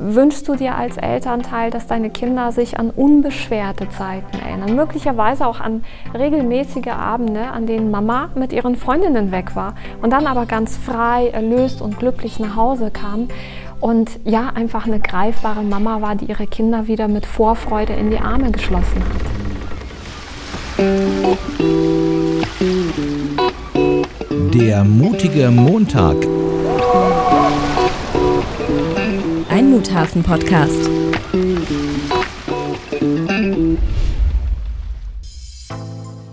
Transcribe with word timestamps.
wünschst 0.00 0.48
du 0.48 0.56
dir 0.56 0.76
als 0.76 0.96
Elternteil, 0.96 1.70
dass 1.70 1.86
deine 1.86 2.10
Kinder 2.10 2.52
sich 2.52 2.78
an 2.78 2.90
unbeschwerte 2.90 3.88
Zeiten 3.90 4.38
erinnern? 4.38 4.74
Möglicherweise 4.74 5.46
auch 5.46 5.60
an 5.60 5.84
regelmäßige 6.14 6.88
Abende, 6.88 7.42
an 7.42 7.66
denen 7.66 7.90
Mama 7.90 8.30
mit 8.34 8.52
ihren 8.52 8.76
Freundinnen 8.76 9.30
weg 9.30 9.54
war 9.54 9.74
und 10.00 10.10
dann 10.10 10.26
aber 10.26 10.46
ganz 10.46 10.76
frei, 10.76 11.28
erlöst 11.28 11.82
und 11.82 11.98
glücklich 11.98 12.40
nach 12.40 12.56
Hause 12.56 12.90
kam. 12.90 13.28
Und 13.80 14.10
ja, 14.24 14.50
einfach 14.54 14.86
eine 14.86 15.00
greifbare 15.00 15.62
Mama 15.62 16.02
war, 16.02 16.14
die 16.14 16.26
ihre 16.26 16.46
Kinder 16.46 16.86
wieder 16.86 17.08
mit 17.08 17.26
Vorfreude 17.26 17.92
in 17.92 18.10
die 18.10 18.18
Arme 18.18 18.50
geschlossen 18.50 19.02
hat. 19.04 19.40
Der 24.54 24.84
mutige 24.84 25.50
Montag. 25.50 26.16
Ein 29.60 29.72
Muthafen-Podcast. 29.72 30.88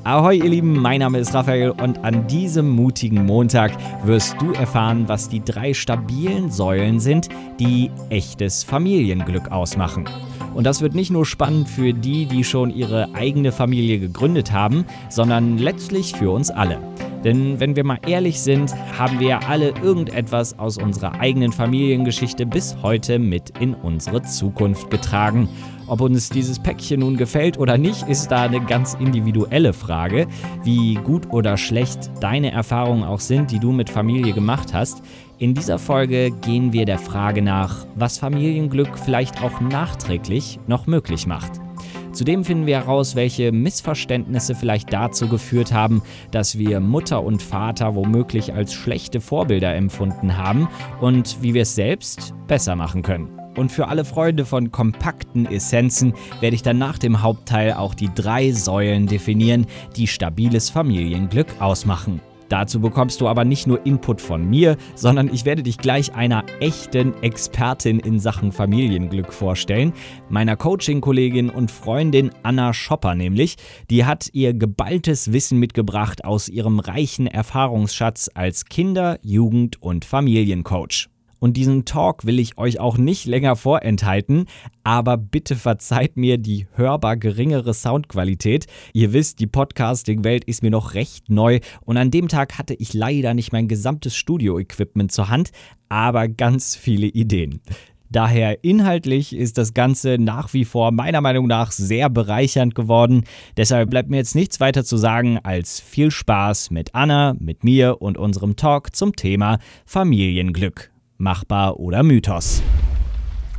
Ahoi, 0.05 0.37
ihr 0.37 0.49
Lieben, 0.49 0.81
mein 0.81 1.01
Name 1.01 1.19
ist 1.19 1.33
Raphael 1.33 1.71
und 1.71 2.05
an 2.05 2.25
diesem 2.27 2.69
mutigen 2.69 3.25
Montag 3.25 3.73
wirst 4.05 4.37
du 4.39 4.53
erfahren, 4.53 5.09
was 5.09 5.27
die 5.27 5.43
drei 5.43 5.73
stabilen 5.73 6.51
Säulen 6.51 7.01
sind, 7.01 7.27
die 7.59 7.91
echtes 8.09 8.63
Familienglück 8.63 9.51
ausmachen. 9.51 10.05
Und 10.55 10.63
das 10.63 10.81
wird 10.81 10.95
nicht 10.95 11.11
nur 11.11 11.25
spannend 11.25 11.67
für 11.67 11.93
die, 11.93 12.27
die 12.27 12.45
schon 12.45 12.69
ihre 12.69 13.13
eigene 13.13 13.51
Familie 13.51 13.99
gegründet 13.99 14.53
haben, 14.53 14.85
sondern 15.09 15.57
letztlich 15.57 16.13
für 16.13 16.31
uns 16.31 16.49
alle. 16.49 16.79
Denn 17.27 17.59
wenn 17.59 17.75
wir 17.75 17.83
mal 17.83 17.99
ehrlich 18.07 18.39
sind, 18.39 18.73
haben 18.97 19.19
wir 19.19 19.27
ja 19.27 19.39
alle 19.49 19.73
irgendetwas 19.83 20.57
aus 20.57 20.77
unserer 20.77 21.19
eigenen 21.19 21.51
Familiengeschichte 21.51 22.45
bis 22.45 22.77
heute 22.81 23.19
mit 23.19 23.51
in 23.59 23.73
unsere 23.73 24.21
Zukunft 24.21 24.89
getragen. 24.89 25.49
Ob 25.87 25.99
uns 25.99 26.29
dieses 26.29 26.57
Päckchen 26.57 27.01
nun 27.01 27.17
gefällt 27.17 27.59
oder 27.59 27.77
nicht, 27.77 28.07
ist 28.07 28.29
da 28.29 28.43
eine 28.43 28.61
ganz 28.61 28.93
individuelle 28.93 29.73
Frage. 29.73 30.27
Wie 30.63 30.93
gut 30.93 31.29
oder 31.29 31.57
schlecht 31.57 32.11
deine 32.21 32.53
Erfahrungen 32.53 33.03
auch 33.03 33.19
sind, 33.19 33.51
die 33.51 33.59
du 33.59 33.73
mit 33.73 33.89
Familie 33.89 34.31
gemacht 34.31 34.73
hast. 34.73 35.03
In 35.37 35.53
dieser 35.53 35.79
Folge 35.79 36.31
gehen 36.31 36.71
wir 36.71 36.85
der 36.85 36.97
Frage 36.97 37.41
nach, 37.41 37.85
was 37.95 38.19
Familienglück 38.19 38.97
vielleicht 38.97 39.43
auch 39.43 39.59
nachträglich 39.59 40.59
noch 40.65 40.87
möglich 40.87 41.27
macht. 41.27 41.66
Zudem 42.17 42.43
finden 42.43 42.65
wir 42.65 42.77
heraus, 42.77 43.15
welche 43.15 43.51
Missverständnisse 43.51 44.55
vielleicht 44.55 44.91
dazu 44.91 45.27
geführt 45.27 45.71
haben, 45.71 46.01
dass 46.31 46.57
wir 46.57 46.79
Mutter 46.79 47.23
und 47.23 47.43
Vater 47.43 47.93
womöglich 47.93 48.55
als 48.55 48.73
schlechte 48.73 49.21
Vorbilder 49.21 49.75
empfunden 49.75 50.35
haben 50.35 50.67
und 50.99 51.43
wie 51.43 51.53
wir 51.53 51.61
es 51.61 51.75
selbst 51.75 52.33
besser 52.47 52.75
machen 52.75 53.03
können. 53.03 53.29
Und 53.55 53.71
für 53.71 53.87
alle 53.87 54.03
Freunde 54.03 54.45
von 54.45 54.71
kompakten 54.71 55.45
Essenzen 55.45 56.15
werde 56.39 56.55
ich 56.55 56.63
dann 56.63 56.79
nach 56.79 56.97
dem 56.97 57.21
Hauptteil 57.21 57.73
auch 57.73 57.93
die 57.93 58.09
drei 58.11 58.51
Säulen 58.51 59.05
definieren, 59.05 59.67
die 59.95 60.07
stabiles 60.07 60.71
Familienglück 60.71 61.61
ausmachen. 61.61 62.19
Dazu 62.49 62.79
bekommst 62.79 63.21
du 63.21 63.27
aber 63.27 63.45
nicht 63.45 63.67
nur 63.67 63.85
Input 63.85 64.21
von 64.21 64.49
mir, 64.49 64.77
sondern 64.95 65.33
ich 65.33 65.45
werde 65.45 65.63
dich 65.63 65.77
gleich 65.77 66.13
einer 66.13 66.45
echten 66.59 67.13
Expertin 67.21 67.99
in 67.99 68.19
Sachen 68.19 68.51
Familienglück 68.51 69.33
vorstellen, 69.33 69.93
meiner 70.29 70.55
Coaching-Kollegin 70.55 71.49
und 71.49 71.71
Freundin 71.71 72.31
Anna 72.43 72.73
Schopper 72.73 73.15
nämlich. 73.15 73.57
Die 73.89 74.05
hat 74.05 74.29
ihr 74.33 74.53
geballtes 74.53 75.33
Wissen 75.33 75.59
mitgebracht 75.59 76.23
aus 76.25 76.49
ihrem 76.49 76.79
reichen 76.79 77.27
Erfahrungsschatz 77.27 78.29
als 78.33 78.65
Kinder-, 78.65 79.19
Jugend- 79.21 79.81
und 79.81 80.05
Familiencoach. 80.05 81.09
Und 81.39 81.57
diesen 81.57 81.85
Talk 81.85 82.25
will 82.25 82.39
ich 82.39 82.57
euch 82.57 82.79
auch 82.79 82.97
nicht 82.97 83.25
länger 83.25 83.55
vorenthalten, 83.55 84.45
aber 84.83 85.17
bitte 85.17 85.55
verzeiht 85.55 86.17
mir 86.17 86.37
die 86.37 86.67
hörbar 86.73 87.17
geringere 87.17 87.73
Soundqualität. 87.73 88.65
Ihr 88.93 89.13
wisst, 89.13 89.39
die 89.39 89.47
Podcasting-Welt 89.47 90.43
ist 90.45 90.63
mir 90.63 90.71
noch 90.71 90.93
recht 90.93 91.29
neu 91.29 91.59
und 91.81 91.97
an 91.97 92.11
dem 92.11 92.27
Tag 92.27 92.57
hatte 92.57 92.73
ich 92.73 92.93
leider 92.93 93.33
nicht 93.33 93.51
mein 93.51 93.67
gesamtes 93.67 94.15
Studio-Equipment 94.15 95.11
zur 95.11 95.29
Hand, 95.29 95.51
aber 95.89 96.27
ganz 96.27 96.75
viele 96.75 97.07
Ideen. 97.07 97.61
Daher 98.09 98.63
inhaltlich 98.63 99.35
ist 99.35 99.57
das 99.57 99.73
Ganze 99.73 100.17
nach 100.17 100.53
wie 100.53 100.63
vor 100.63 100.91
meiner 100.91 101.19
Meinung 101.19 101.45
nach 101.47 101.71
sehr 101.71 102.09
bereichernd 102.09 102.73
geworden. 102.73 103.25
Deshalb 103.57 103.89
bleibt 103.89 104.09
mir 104.09 104.17
jetzt 104.17 104.35
nichts 104.35 104.59
weiter 104.61 104.85
zu 104.85 104.95
sagen 104.95 105.39
als 105.43 105.81
viel 105.81 106.09
Spaß 106.09 106.71
mit 106.71 106.95
Anna, 106.95 107.35
mit 107.37 107.65
mir 107.65 108.01
und 108.01 108.17
unserem 108.17 108.55
Talk 108.55 108.95
zum 108.95 109.15
Thema 109.15 109.59
Familienglück 109.85 110.89
machbar 111.17 111.79
oder 111.79 112.03
Mythos. 112.03 112.61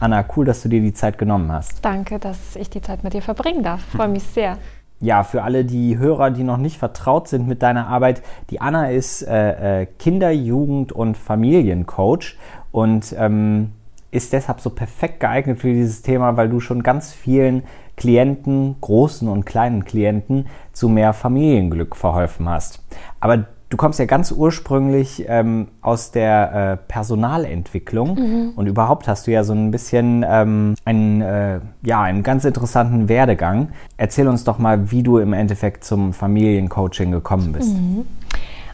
Anna, 0.00 0.24
cool, 0.36 0.44
dass 0.44 0.62
du 0.62 0.69
dir 0.69 0.80
die 0.80 0.92
Zeit 0.92 1.19
genommen 1.19 1.50
hast. 1.50 1.84
Danke, 1.84 2.19
dass 2.19 2.54
ich 2.56 2.70
die 2.70 2.80
Zeit 2.80 3.02
mit 3.02 3.14
dir 3.14 3.22
verbringen 3.22 3.62
darf. 3.62 3.82
Ich 3.88 3.96
freue 3.96 4.08
mich 4.08 4.22
sehr. 4.22 4.58
Ja, 5.00 5.22
für 5.22 5.42
alle 5.42 5.64
die 5.64 5.98
Hörer, 5.98 6.30
die 6.30 6.42
noch 6.42 6.56
nicht 6.56 6.78
vertraut 6.78 7.28
sind 7.28 7.46
mit 7.46 7.62
deiner 7.62 7.86
Arbeit, 7.86 8.22
die 8.50 8.60
Anna 8.60 8.91
ist 8.91 9.22
äh, 9.22 9.82
äh, 9.82 9.86
Kinder-, 9.98 10.32
Jugend- 10.32 10.92
und 10.92 11.16
Familiencoach 11.16 12.36
und 12.72 13.14
ähm, 13.16 13.72
ist 14.10 14.32
deshalb 14.32 14.60
so 14.60 14.70
perfekt 14.70 15.20
geeignet 15.20 15.60
für 15.60 15.72
dieses 15.72 16.02
Thema, 16.02 16.36
weil 16.36 16.48
du 16.48 16.60
schon 16.60 16.82
ganz 16.82 17.12
vielen 17.12 17.62
Klienten, 17.96 18.76
großen 18.80 19.28
und 19.28 19.44
kleinen 19.44 19.84
Klienten, 19.84 20.46
zu 20.72 20.88
mehr 20.88 21.12
Familienglück 21.12 21.94
verholfen 21.94 22.48
hast. 22.48 22.84
Aber 23.20 23.46
Du 23.71 23.77
kommst 23.77 23.99
ja 23.99 24.06
ganz 24.06 24.33
ursprünglich 24.33 25.27
ähm, 25.29 25.69
aus 25.83 26.11
der 26.11 26.55
äh, 26.55 26.77
Personalentwicklung 26.89 28.15
mhm. 28.15 28.53
und 28.56 28.67
überhaupt 28.67 29.06
hast 29.09 29.27
du 29.27 29.31
ja 29.31 29.45
so 29.45 29.53
ein 29.53 29.71
bisschen 29.71 30.25
ähm, 30.27 30.75
einen, 30.87 31.21
äh, 31.21 31.61
ja, 31.83 32.01
einen 32.01 32.23
ganz 32.23 32.47
interessanten 32.47 33.11
Werdegang. 33.11 33.69
Erzähl 33.99 34.27
uns 34.27 34.45
doch 34.45 34.59
mal, 34.59 34.91
wie 34.91 35.03
du 35.03 35.19
im 35.19 35.34
Endeffekt 35.34 35.84
zum 35.84 36.15
Familiencoaching 36.15 37.12
gekommen 37.12 37.53
bist. 37.53 37.77
Mhm. 37.77 38.06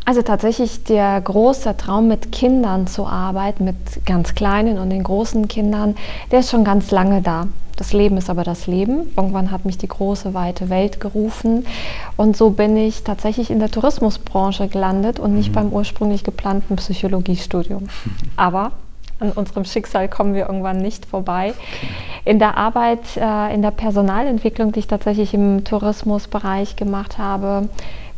Also 0.04 0.20
tatsächlich 0.22 0.84
der 0.84 1.20
große 1.20 1.76
Traum 1.76 2.08
mit 2.08 2.30
Kindern 2.30 2.86
zu 2.86 3.06
arbeiten, 3.06 3.64
mit 3.64 3.76
ganz 4.04 4.34
kleinen 4.34 4.78
und 4.78 4.90
den 4.90 5.02
großen 5.02 5.48
Kindern, 5.48 5.96
der 6.30 6.40
ist 6.40 6.50
schon 6.50 6.64
ganz 6.64 6.90
lange 6.90 7.22
da. 7.22 7.46
Das 7.76 7.92
Leben 7.92 8.16
ist 8.16 8.30
aber 8.30 8.44
das 8.44 8.66
Leben. 8.66 9.12
Irgendwann 9.16 9.50
hat 9.50 9.64
mich 9.64 9.78
die 9.78 9.88
große, 9.88 10.32
weite 10.34 10.68
Welt 10.68 11.00
gerufen. 11.00 11.66
Und 12.16 12.36
so 12.36 12.50
bin 12.50 12.76
ich 12.76 13.02
tatsächlich 13.02 13.50
in 13.50 13.58
der 13.58 13.70
Tourismusbranche 13.70 14.68
gelandet 14.68 15.18
und 15.18 15.34
nicht 15.34 15.48
mhm. 15.48 15.54
beim 15.54 15.72
ursprünglich 15.72 16.22
geplanten 16.22 16.76
Psychologiestudium. 16.76 17.88
Aber 18.36 18.72
an 19.24 19.32
unserem 19.32 19.64
Schicksal 19.64 20.08
kommen 20.08 20.34
wir 20.34 20.46
irgendwann 20.46 20.78
nicht 20.78 21.06
vorbei. 21.06 21.54
In 22.24 22.38
der 22.38 22.56
Arbeit, 22.56 23.16
äh, 23.16 23.54
in 23.54 23.62
der 23.62 23.70
Personalentwicklung, 23.70 24.72
die 24.72 24.80
ich 24.80 24.86
tatsächlich 24.86 25.34
im 25.34 25.64
Tourismusbereich 25.64 26.76
gemacht 26.76 27.18
habe, 27.18 27.68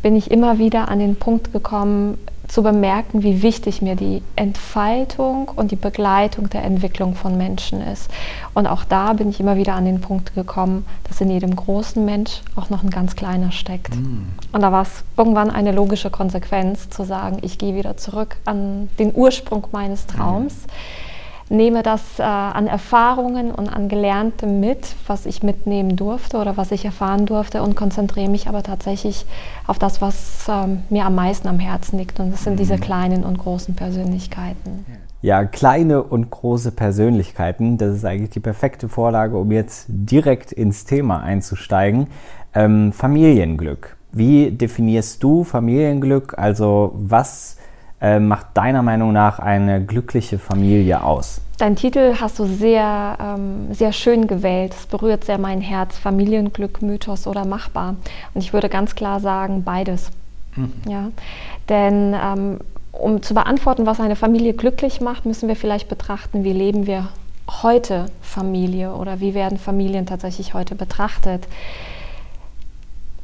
bin 0.01 0.15
ich 0.15 0.31
immer 0.31 0.59
wieder 0.59 0.89
an 0.89 0.99
den 0.99 1.15
Punkt 1.15 1.51
gekommen, 1.51 2.17
zu 2.47 2.63
bemerken, 2.63 3.23
wie 3.23 3.41
wichtig 3.41 3.81
mir 3.81 3.95
die 3.95 4.21
Entfaltung 4.35 5.51
und 5.55 5.71
die 5.71 5.75
Begleitung 5.75 6.49
der 6.49 6.63
Entwicklung 6.63 7.15
von 7.15 7.37
Menschen 7.37 7.81
ist. 7.81 8.09
Und 8.53 8.67
auch 8.67 8.83
da 8.83 9.13
bin 9.13 9.29
ich 9.29 9.39
immer 9.39 9.57
wieder 9.57 9.73
an 9.73 9.85
den 9.85 10.01
Punkt 10.01 10.33
gekommen, 10.33 10.85
dass 11.07 11.19
in 11.21 11.29
jedem 11.29 11.55
großen 11.55 12.03
Mensch 12.03 12.41
auch 12.55 12.69
noch 12.69 12.83
ein 12.83 12.89
ganz 12.89 13.15
kleiner 13.15 13.51
steckt. 13.51 13.95
Mm. 13.95 14.27
Und 14.53 14.61
da 14.61 14.71
war 14.71 14.83
es 14.83 15.03
irgendwann 15.17 15.49
eine 15.49 15.71
logische 15.71 16.09
Konsequenz 16.09 16.89
zu 16.89 17.03
sagen, 17.03 17.39
ich 17.41 17.57
gehe 17.57 17.75
wieder 17.75 17.97
zurück 17.97 18.37
an 18.45 18.89
den 18.97 19.13
Ursprung 19.13 19.67
meines 19.71 20.07
Traums. 20.07 20.53
Mm 20.53 21.06
nehme 21.49 21.83
das 21.83 22.19
äh, 22.19 22.23
an 22.23 22.67
Erfahrungen 22.67 23.51
und 23.51 23.69
an 23.69 23.87
Gelerntem 23.87 24.59
mit, 24.59 24.95
was 25.07 25.25
ich 25.25 25.43
mitnehmen 25.43 25.95
durfte 25.95 26.37
oder 26.37 26.57
was 26.57 26.71
ich 26.71 26.83
erfahren 26.85 27.25
durfte 27.25 27.61
und 27.61 27.75
konzentriere 27.75 28.29
mich 28.29 28.47
aber 28.47 28.63
tatsächlich 28.63 29.25
auf 29.65 29.79
das, 29.79 30.01
was 30.01 30.47
ähm, 30.49 30.83
mir 30.89 31.05
am 31.05 31.15
meisten 31.15 31.47
am 31.47 31.59
Herzen 31.59 31.97
liegt. 31.97 32.19
Und 32.19 32.31
das 32.31 32.43
sind 32.43 32.53
mhm. 32.53 32.57
diese 32.57 32.77
kleinen 32.77 33.23
und 33.23 33.37
großen 33.37 33.75
Persönlichkeiten. 33.75 34.85
Ja, 35.21 35.45
kleine 35.45 36.03
und 36.03 36.29
große 36.29 36.71
Persönlichkeiten, 36.71 37.77
das 37.77 37.95
ist 37.95 38.05
eigentlich 38.05 38.29
die 38.29 38.39
perfekte 38.39 38.87
Vorlage, 38.87 39.37
um 39.37 39.51
jetzt 39.51 39.85
direkt 39.87 40.51
ins 40.51 40.85
Thema 40.85 41.21
einzusteigen. 41.21 42.07
Ähm, 42.53 42.91
Familienglück. 42.93 43.97
Wie 44.11 44.51
definierst 44.51 45.23
du 45.23 45.43
Familienglück? 45.43 46.37
Also 46.37 46.93
was 46.95 47.57
äh, 47.99 48.19
macht 48.19 48.47
deiner 48.53 48.83
Meinung 48.83 49.11
nach 49.11 49.39
eine 49.39 49.83
glückliche 49.83 50.37
Familie 50.37 51.03
aus? 51.03 51.41
Dein 51.57 51.75
Titel 51.75 52.15
hast 52.21 52.37
du 52.37 52.45
sehr, 52.45 53.17
ähm, 53.19 53.73
sehr 53.73 53.91
schön 53.91 54.27
gewählt. 54.27 54.75
Es 54.77 54.85
berührt 54.85 55.25
sehr 55.25 55.39
mein 55.39 55.61
Herz. 55.61 55.97
Familienglück, 55.97 56.83
Mythos 56.83 57.25
oder 57.25 57.45
machbar. 57.45 57.95
Und 58.33 58.41
ich 58.41 58.53
würde 58.53 58.69
ganz 58.69 58.93
klar 58.93 59.19
sagen, 59.19 59.63
beides. 59.63 60.11
Mhm. 60.55 60.73
Ja? 60.87 61.09
Denn 61.69 62.13
ähm, 62.13 62.59
um 62.91 63.23
zu 63.23 63.33
beantworten, 63.33 63.85
was 63.85 63.99
eine 63.99 64.15
Familie 64.15 64.53
glücklich 64.53 65.01
macht, 65.01 65.25
müssen 65.25 65.47
wir 65.47 65.55
vielleicht 65.55 65.89
betrachten, 65.89 66.43
wie 66.43 66.53
leben 66.53 66.85
wir 66.85 67.07
heute 67.63 68.07
Familie 68.21 68.93
oder 68.93 69.19
wie 69.19 69.33
werden 69.33 69.57
Familien 69.57 70.05
tatsächlich 70.05 70.53
heute 70.53 70.75
betrachtet. 70.75 71.47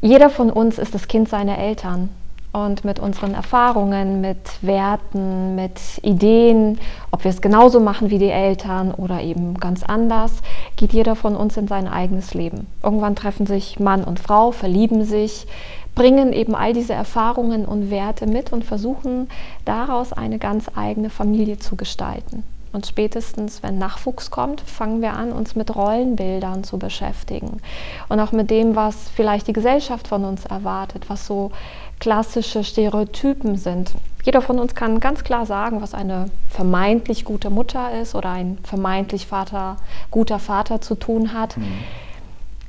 Jeder 0.01 0.29
von 0.29 0.49
uns 0.49 0.79
ist 0.79 0.95
das 0.95 1.07
Kind 1.07 1.29
seiner 1.29 1.57
Eltern. 1.57 2.09
Und 2.53 2.85
mit 2.85 2.99
unseren 2.99 3.33
Erfahrungen, 3.33 4.21
mit 4.21 4.37
Werten, 4.61 5.55
mit 5.55 5.79
Ideen, 6.03 6.79
ob 7.11 7.23
wir 7.23 7.31
es 7.31 7.41
genauso 7.41 7.79
machen 7.79 8.11
wie 8.11 8.19
die 8.19 8.29
Eltern 8.29 8.91
oder 8.91 9.21
eben 9.21 9.59
ganz 9.59 9.83
anders, 9.83 10.31
geht 10.75 10.93
jeder 10.93 11.15
von 11.15 11.35
uns 11.35 11.57
in 11.57 11.67
sein 11.67 11.87
eigenes 11.87 12.35
Leben. 12.35 12.67
Irgendwann 12.83 13.15
treffen 13.15 13.47
sich 13.47 13.79
Mann 13.79 14.03
und 14.03 14.19
Frau, 14.19 14.51
verlieben 14.51 15.03
sich, 15.03 15.47
bringen 15.95 16.31
eben 16.31 16.55
all 16.55 16.73
diese 16.73 16.93
Erfahrungen 16.93 17.65
und 17.65 17.89
Werte 17.89 18.27
mit 18.27 18.53
und 18.53 18.63
versuchen 18.63 19.29
daraus 19.65 20.13
eine 20.13 20.37
ganz 20.37 20.65
eigene 20.75 21.09
Familie 21.09 21.57
zu 21.57 21.75
gestalten. 21.75 22.43
Und 22.73 22.87
spätestens, 22.87 23.61
wenn 23.61 23.77
Nachwuchs 23.77 24.31
kommt, 24.31 24.61
fangen 24.61 25.01
wir 25.01 25.13
an, 25.13 25.31
uns 25.31 25.55
mit 25.55 25.75
Rollenbildern 25.75 26.63
zu 26.63 26.79
beschäftigen. 26.79 27.61
Und 28.09 28.19
auch 28.19 28.31
mit 28.31 28.49
dem, 28.49 28.75
was 28.75 29.09
vielleicht 29.15 29.47
die 29.47 29.53
Gesellschaft 29.53 30.07
von 30.07 30.25
uns 30.25 30.45
erwartet, 30.45 31.05
was 31.07 31.27
so 31.27 31.51
klassische 31.99 32.63
Stereotypen 32.63 33.57
sind. 33.57 33.91
Jeder 34.23 34.41
von 34.41 34.57
uns 34.57 34.73
kann 34.73 34.99
ganz 34.99 35.23
klar 35.23 35.45
sagen, 35.45 35.81
was 35.81 35.93
eine 35.93 36.31
vermeintlich 36.49 37.25
gute 37.25 37.51
Mutter 37.51 37.91
ist 38.01 38.15
oder 38.15 38.31
ein 38.31 38.57
vermeintlich 38.63 39.27
Vater, 39.27 39.77
guter 40.09 40.39
Vater 40.39 40.81
zu 40.81 40.95
tun 40.95 41.33
hat. 41.33 41.55
Mhm. 41.57 41.63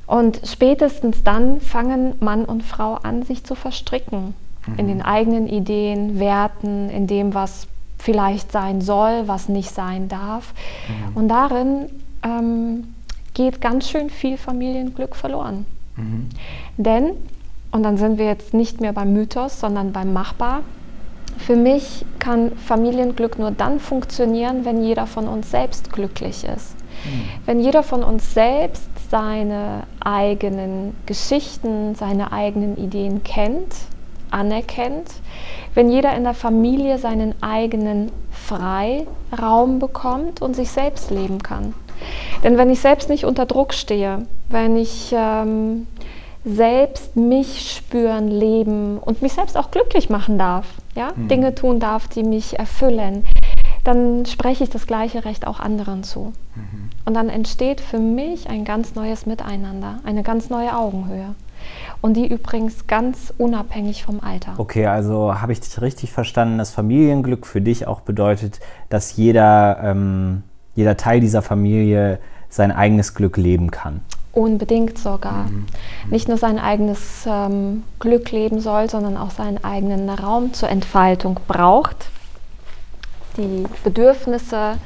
Und 0.05 0.41
spätestens 0.45 1.23
dann 1.23 1.59
fangen 1.61 2.13
Mann 2.19 2.45
und 2.45 2.61
Frau 2.61 2.93
an, 3.01 3.23
sich 3.23 3.43
zu 3.43 3.55
verstricken 3.55 4.35
mhm. 4.67 4.79
in 4.79 4.87
den 4.87 5.01
eigenen 5.01 5.47
Ideen, 5.47 6.19
Werten, 6.19 6.89
in 6.89 7.07
dem, 7.07 7.33
was 7.33 7.67
vielleicht 8.05 8.51
sein 8.51 8.81
soll, 8.81 9.27
was 9.27 9.49
nicht 9.49 9.71
sein 9.71 10.07
darf. 10.07 10.53
Mhm. 10.87 11.17
Und 11.17 11.27
darin 11.27 11.89
ähm, 12.23 12.93
geht 13.33 13.61
ganz 13.61 13.89
schön 13.89 14.11
viel 14.11 14.37
Familienglück 14.37 15.15
verloren. 15.15 15.65
Mhm. 15.95 16.29
Denn, 16.77 17.11
und 17.71 17.81
dann 17.81 17.97
sind 17.97 18.19
wir 18.19 18.27
jetzt 18.27 18.53
nicht 18.53 18.79
mehr 18.79 18.93
beim 18.93 19.11
Mythos, 19.11 19.59
sondern 19.59 19.91
beim 19.91 20.13
Machbar, 20.13 20.61
für 21.39 21.55
mich 21.55 22.05
kann 22.19 22.51
Familienglück 22.55 23.39
nur 23.39 23.49
dann 23.49 23.79
funktionieren, 23.79 24.65
wenn 24.65 24.83
jeder 24.83 25.07
von 25.07 25.27
uns 25.27 25.49
selbst 25.49 25.91
glücklich 25.91 26.43
ist. 26.43 26.75
Mhm. 27.05 27.23
Wenn 27.47 27.59
jeder 27.59 27.81
von 27.81 28.03
uns 28.03 28.35
selbst 28.35 28.87
seine 29.09 29.83
eigenen 29.99 30.95
Geschichten, 31.07 31.95
seine 31.95 32.31
eigenen 32.31 32.77
Ideen 32.77 33.23
kennt, 33.23 33.73
anerkennt, 34.35 35.09
wenn 35.73 35.89
jeder 35.89 36.15
in 36.15 36.23
der 36.23 36.33
Familie 36.33 36.97
seinen 36.97 37.33
eigenen 37.41 38.11
Freiraum 38.31 39.79
bekommt 39.79 40.41
und 40.41 40.55
sich 40.55 40.69
selbst 40.69 41.09
leben 41.09 41.41
kann. 41.41 41.73
Denn 42.43 42.57
wenn 42.57 42.69
ich 42.69 42.81
selbst 42.81 43.09
nicht 43.09 43.25
unter 43.25 43.45
Druck 43.45 43.73
stehe, 43.73 44.27
wenn 44.49 44.75
ich 44.75 45.13
ähm, 45.17 45.87
selbst 46.43 47.15
mich 47.15 47.71
spüren, 47.71 48.27
leben 48.27 48.99
und 48.99 49.21
mich 49.21 49.33
selbst 49.33 49.57
auch 49.57 49.71
glücklich 49.71 50.09
machen 50.09 50.37
darf, 50.37 50.67
ja? 50.95 51.09
Mhm. 51.15 51.27
Dinge 51.27 51.55
tun 51.55 51.79
darf, 51.79 52.07
die 52.07 52.23
mich 52.23 52.59
erfüllen, 52.59 53.25
dann 53.83 54.25
spreche 54.25 54.63
ich 54.63 54.69
das 54.69 54.87
gleiche 54.87 55.25
Recht 55.25 55.47
auch 55.47 55.59
anderen 55.59 56.03
zu. 56.03 56.33
Mhm. 56.55 56.89
Und 57.05 57.13
dann 57.13 57.29
entsteht 57.29 57.81
für 57.81 57.99
mich 57.99 58.49
ein 58.49 58.65
ganz 58.65 58.95
neues 58.95 59.25
Miteinander, 59.25 59.99
eine 60.03 60.23
ganz 60.23 60.49
neue 60.49 60.75
Augenhöhe. 60.75 61.35
Und 62.01 62.15
die 62.15 62.27
übrigens 62.27 62.87
ganz 62.87 63.33
unabhängig 63.37 64.03
vom 64.03 64.19
Alter. 64.19 64.53
Okay, 64.57 64.85
also 64.85 65.41
habe 65.41 65.51
ich 65.51 65.59
dich 65.59 65.81
richtig 65.81 66.11
verstanden, 66.11 66.57
dass 66.57 66.71
Familienglück 66.71 67.45
für 67.45 67.61
dich 67.61 67.87
auch 67.87 68.01
bedeutet, 68.01 68.59
dass 68.89 69.15
jeder, 69.17 69.79
ähm, 69.83 70.43
jeder 70.75 70.97
Teil 70.97 71.19
dieser 71.19 71.41
Familie 71.41 72.19
sein 72.49 72.71
eigenes 72.71 73.13
Glück 73.15 73.37
leben 73.37 73.71
kann. 73.71 74.01
Unbedingt 74.33 74.97
sogar. 74.97 75.45
Mhm. 75.45 75.65
Nicht 76.09 76.27
nur 76.27 76.37
sein 76.37 76.59
eigenes 76.59 77.25
ähm, 77.25 77.83
Glück 77.99 78.31
leben 78.31 78.59
soll, 78.59 78.89
sondern 78.89 79.17
auch 79.17 79.31
seinen 79.31 79.63
eigenen 79.63 80.09
Raum 80.09 80.53
zur 80.53 80.69
Entfaltung 80.69 81.39
braucht. 81.47 82.09
Die 83.37 83.65
Bedürfnisse 83.83 84.77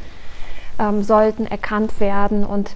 ähm, 0.79 1.03
sollten 1.03 1.45
erkannt 1.45 1.99
werden 1.99 2.45
und 2.45 2.75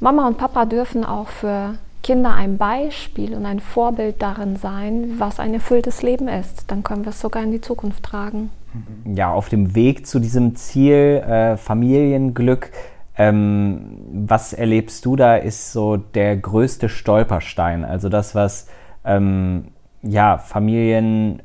Mama 0.00 0.26
und 0.26 0.38
Papa 0.38 0.64
dürfen 0.64 1.04
auch 1.04 1.28
für 1.28 1.74
Kinder 2.02 2.34
ein 2.34 2.58
Beispiel 2.58 3.34
und 3.34 3.46
ein 3.46 3.60
Vorbild 3.60 4.20
darin 4.20 4.56
sein, 4.56 5.14
was 5.18 5.38
ein 5.38 5.54
erfülltes 5.54 6.02
Leben 6.02 6.28
ist. 6.28 6.70
Dann 6.70 6.82
können 6.82 7.04
wir 7.04 7.10
es 7.10 7.20
sogar 7.20 7.42
in 7.42 7.52
die 7.52 7.60
Zukunft 7.60 8.02
tragen. 8.02 8.50
Mhm. 8.74 9.16
Ja, 9.16 9.32
auf 9.32 9.48
dem 9.48 9.74
Weg 9.74 10.06
zu 10.06 10.18
diesem 10.18 10.56
Ziel 10.56 11.22
äh, 11.26 11.56
Familienglück, 11.56 12.70
ähm, 13.16 13.98
was 14.26 14.52
erlebst 14.52 15.04
du 15.04 15.16
da, 15.16 15.36
ist 15.36 15.72
so 15.72 15.96
der 15.96 16.36
größte 16.36 16.88
Stolperstein? 16.88 17.84
Also 17.84 18.08
das, 18.08 18.34
was 18.34 18.68
ähm, 19.04 19.68
ja, 20.02 20.38
Familien 20.38 21.42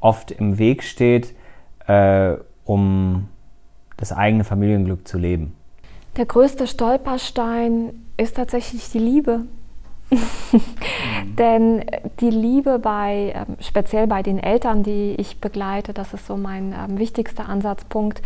oft 0.00 0.30
im 0.30 0.58
Weg 0.58 0.82
steht, 0.82 1.34
äh, 1.86 2.34
um 2.64 3.28
das 3.96 4.12
eigene 4.12 4.44
Familienglück 4.44 5.06
zu 5.06 5.18
leben. 5.18 5.54
Der 6.16 6.26
größte 6.26 6.66
Stolperstein 6.66 7.90
ist 8.16 8.36
tatsächlich 8.36 8.90
die 8.90 8.98
Liebe. 8.98 9.42
Denn 11.38 11.84
die 12.20 12.30
Liebe 12.30 12.78
bei, 12.78 13.32
ähm, 13.34 13.56
speziell 13.60 14.06
bei 14.06 14.22
den 14.22 14.38
Eltern, 14.38 14.82
die 14.82 15.14
ich 15.18 15.40
begleite, 15.40 15.92
das 15.92 16.12
ist 16.14 16.26
so 16.26 16.36
mein 16.36 16.72
ähm, 16.72 16.98
wichtigster 16.98 17.48
Ansatzpunkt, 17.48 18.20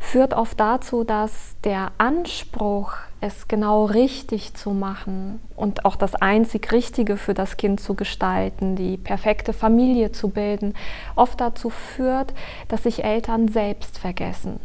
führt 0.00 0.34
oft 0.34 0.58
dazu, 0.58 1.04
dass 1.04 1.56
der 1.64 1.92
Anspruch, 1.98 2.94
es 3.20 3.48
genau 3.48 3.86
richtig 3.86 4.54
zu 4.54 4.70
machen 4.70 5.40
und 5.56 5.84
auch 5.84 5.96
das 5.96 6.14
einzig 6.14 6.70
Richtige 6.70 7.16
für 7.16 7.34
das 7.34 7.56
Kind 7.56 7.80
zu 7.80 7.94
gestalten, 7.94 8.76
die 8.76 8.96
perfekte 8.96 9.52
Familie 9.52 10.12
zu 10.12 10.28
bilden, 10.28 10.74
oft 11.16 11.40
dazu 11.40 11.68
führt, 11.68 12.32
dass 12.68 12.84
sich 12.84 13.02
Eltern 13.02 13.48
selbst 13.48 13.98
vergessen 13.98 14.60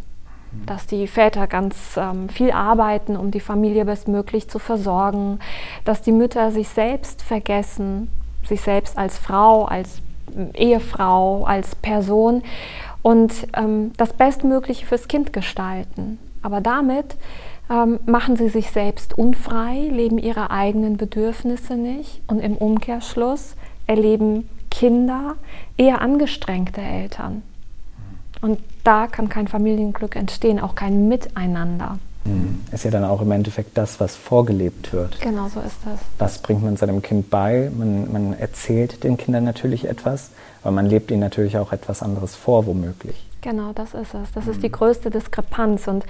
dass 0.66 0.88
die 0.88 1.08
Väter 1.08 1.48
ganz 1.48 1.98
ähm, 1.98 2.30
viel 2.30 2.52
arbeiten, 2.52 3.16
um 3.16 3.32
die 3.32 3.40
Familie 3.40 3.86
bestmöglich 3.86 4.50
zu 4.50 4.60
versorgen, 4.60 5.40
dass 5.86 6.02
die 6.02 6.12
Mütter 6.12 6.52
sich 6.52 6.70
selbst 6.70 7.22
vergessen, 7.22 8.10
sich 8.48 8.62
selbst 8.62 8.98
als 8.98 9.18
Frau, 9.18 9.66
als 9.66 10.02
Ehefrau, 10.54 11.44
als 11.44 11.76
Person 11.76 12.44
und 13.02 13.48
ähm, 13.56 13.92
das 13.98 14.14
Bestmögliche 14.14 14.86
fürs 14.86 15.08
Kind 15.08 15.34
gestalten. 15.34 16.18
Aber 16.42 16.62
damit 16.62 17.16
ähm, 17.70 18.00
machen 18.06 18.36
sie 18.36 18.50
sich 18.50 18.72
selbst 18.72 19.18
unfrei, 19.18 19.90
leben 19.90 20.18
ihre 20.18 20.52
eigenen 20.52 20.98
Bedürfnisse 20.98 21.76
nicht 21.76 22.22
und 22.28 22.40
im 22.40 22.58
Umkehrschluss 22.58 23.56
erleben 23.88 24.50
Kinder 24.72 25.36
eher 25.78 26.02
angestrengte 26.02 26.82
Eltern. 26.82 27.44
Und 28.42 28.60
da 28.84 29.08
kann 29.08 29.30
kein 29.30 29.48
Familienglück 29.48 30.16
entstehen, 30.16 30.60
auch 30.60 30.76
kein 30.76 31.08
Miteinander. 31.08 32.00
Mhm. 32.26 32.62
Ist 32.72 32.86
ja 32.86 32.92
dann 32.92 33.04
auch 33.04 33.22
im 33.22 33.32
Endeffekt 33.32 33.78
das, 33.78 34.00
was 34.00 34.16
vorgelebt 34.16 34.94
wird. 34.94 35.20
Genau 35.22 35.48
so 35.50 35.60
ist 35.60 35.78
das. 35.86 36.00
Was 36.18 36.40
bringt 36.40 36.64
man 36.64 36.78
seinem 36.78 37.02
Kind 37.02 37.30
bei? 37.30 37.70
Man, 37.76 38.12
man 38.12 38.34
erzählt 38.34 39.04
den 39.04 39.18
Kindern 39.18 39.44
natürlich 39.44 39.86
etwas, 39.86 40.32
aber 40.62 40.72
man 40.72 40.86
lebt 40.86 41.12
ihnen 41.12 41.20
natürlich 41.20 41.58
auch 41.58 41.74
etwas 41.74 42.02
anderes 42.02 42.36
vor, 42.36 42.66
womöglich. 42.66 43.26
Genau, 43.42 43.74
das 43.74 43.94
ist 43.94 44.14
es. 44.14 44.32
Das 44.34 44.48
ist 44.48 44.64
die 44.64 44.72
größte 44.72 45.10
Diskrepanz. 45.10 45.90
Und 45.90 46.06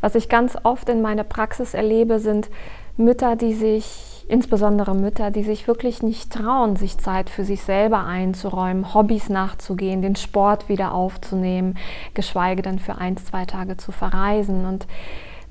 was 0.00 0.14
ich 0.14 0.28
ganz 0.28 0.56
oft 0.62 0.88
in 0.88 1.02
meiner 1.02 1.24
Praxis 1.24 1.74
erlebe, 1.74 2.20
sind 2.20 2.48
Mütter, 2.96 3.34
die 3.34 3.54
sich 3.54 4.15
insbesondere 4.28 4.94
Mütter, 4.94 5.30
die 5.30 5.42
sich 5.42 5.68
wirklich 5.68 6.02
nicht 6.02 6.32
trauen, 6.32 6.76
sich 6.76 6.98
Zeit 6.98 7.30
für 7.30 7.44
sich 7.44 7.62
selber 7.62 8.04
einzuräumen, 8.04 8.94
Hobbys 8.94 9.28
nachzugehen, 9.28 10.02
den 10.02 10.16
Sport 10.16 10.68
wieder 10.68 10.92
aufzunehmen, 10.92 11.76
geschweige 12.14 12.62
denn 12.62 12.78
für 12.78 12.96
ein, 12.98 13.16
zwei 13.16 13.44
Tage 13.44 13.76
zu 13.76 13.92
verreisen. 13.92 14.66
Und 14.66 14.86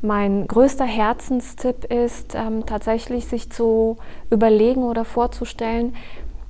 mein 0.01 0.48
größter 0.48 0.86
Herzenstipp 0.86 1.86
ist 1.86 2.36
ähm, 2.36 2.65
tatsächlich, 2.65 3.25
sich 3.25 3.50
zu 3.50 3.98
überlegen 4.29 4.84
oder 4.84 5.05
vorzustellen, 5.05 5.96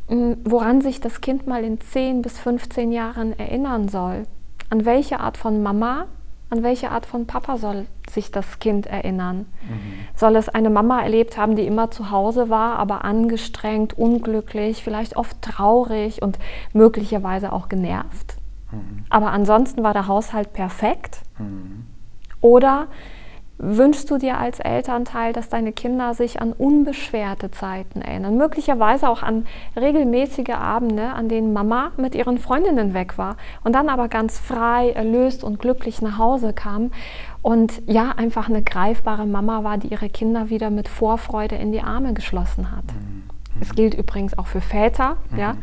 woran 0.07 0.81
sich 0.81 0.99
das 1.01 1.21
Kind 1.21 1.47
mal 1.47 1.63
in 1.63 1.81
10 1.81 2.21
bis 2.21 2.37
15 2.37 2.91
Jahren 2.91 3.37
erinnern 3.39 3.87
soll. 3.87 4.23
An 4.69 4.85
welche 4.85 5.19
Art 5.19 5.37
von 5.37 5.63
Mama 5.63 6.05
an 6.49 6.63
welche 6.63 6.91
Art 6.91 7.05
von 7.05 7.25
Papa 7.25 7.57
soll 7.57 7.87
sich 8.09 8.31
das 8.31 8.59
Kind 8.59 8.85
erinnern? 8.85 9.47
Mhm. 9.67 10.05
Soll 10.15 10.35
es 10.35 10.47
eine 10.49 10.69
Mama 10.69 11.01
erlebt 11.01 11.37
haben, 11.37 11.55
die 11.55 11.65
immer 11.65 11.91
zu 11.91 12.11
Hause 12.11 12.49
war, 12.49 12.77
aber 12.77 13.03
angestrengt, 13.03 13.97
unglücklich, 13.97 14.83
vielleicht 14.83 15.17
oft 15.17 15.41
traurig 15.41 16.21
und 16.21 16.37
möglicherweise 16.73 17.51
auch 17.51 17.67
genervt? 17.67 18.35
Mhm. 18.71 19.05
Aber 19.09 19.31
ansonsten 19.31 19.83
war 19.83 19.93
der 19.93 20.07
Haushalt 20.07 20.53
perfekt? 20.53 21.21
Mhm. 21.39 21.87
Oder 22.41 22.87
wünschst 23.57 24.11
du 24.11 24.17
dir 24.17 24.37
als 24.37 24.59
Elternteil, 24.59 25.33
dass 25.33 25.49
deine 25.49 25.71
Kinder 25.71 26.13
sich 26.13 26.41
an 26.41 26.53
unbeschwerte 26.53 27.51
Zeiten 27.51 28.01
erinnern, 28.01 28.37
möglicherweise 28.37 29.09
auch 29.09 29.23
an 29.23 29.45
regelmäßige 29.75 30.49
Abende, 30.49 31.09
an 31.13 31.29
denen 31.29 31.53
Mama 31.53 31.91
mit 31.97 32.15
ihren 32.15 32.37
Freundinnen 32.37 32.93
weg 32.93 33.17
war 33.17 33.37
und 33.63 33.73
dann 33.73 33.89
aber 33.89 34.07
ganz 34.07 34.39
frei, 34.39 34.91
erlöst 34.91 35.43
und 35.43 35.59
glücklich 35.59 36.01
nach 36.01 36.17
Hause 36.17 36.53
kam. 36.53 36.91
Und 37.41 37.81
ja, 37.85 38.11
einfach 38.11 38.49
eine 38.49 38.63
greifbare 38.63 39.25
Mama 39.25 39.63
war, 39.63 39.77
die 39.77 39.87
ihre 39.87 40.09
Kinder 40.09 40.49
wieder 40.49 40.69
mit 40.69 40.87
Vorfreude 40.87 41.55
in 41.55 41.71
die 41.71 41.81
Arme 41.81 42.13
geschlossen 42.13 42.71
hat. 42.71 42.85
Es 43.61 43.73
gilt 43.73 43.93
übrigens 43.93 44.37
auch 44.37 44.47
für 44.47 44.61
Väter. 44.61 45.17
Mhm. 45.31 45.39
Ja? 45.39 45.55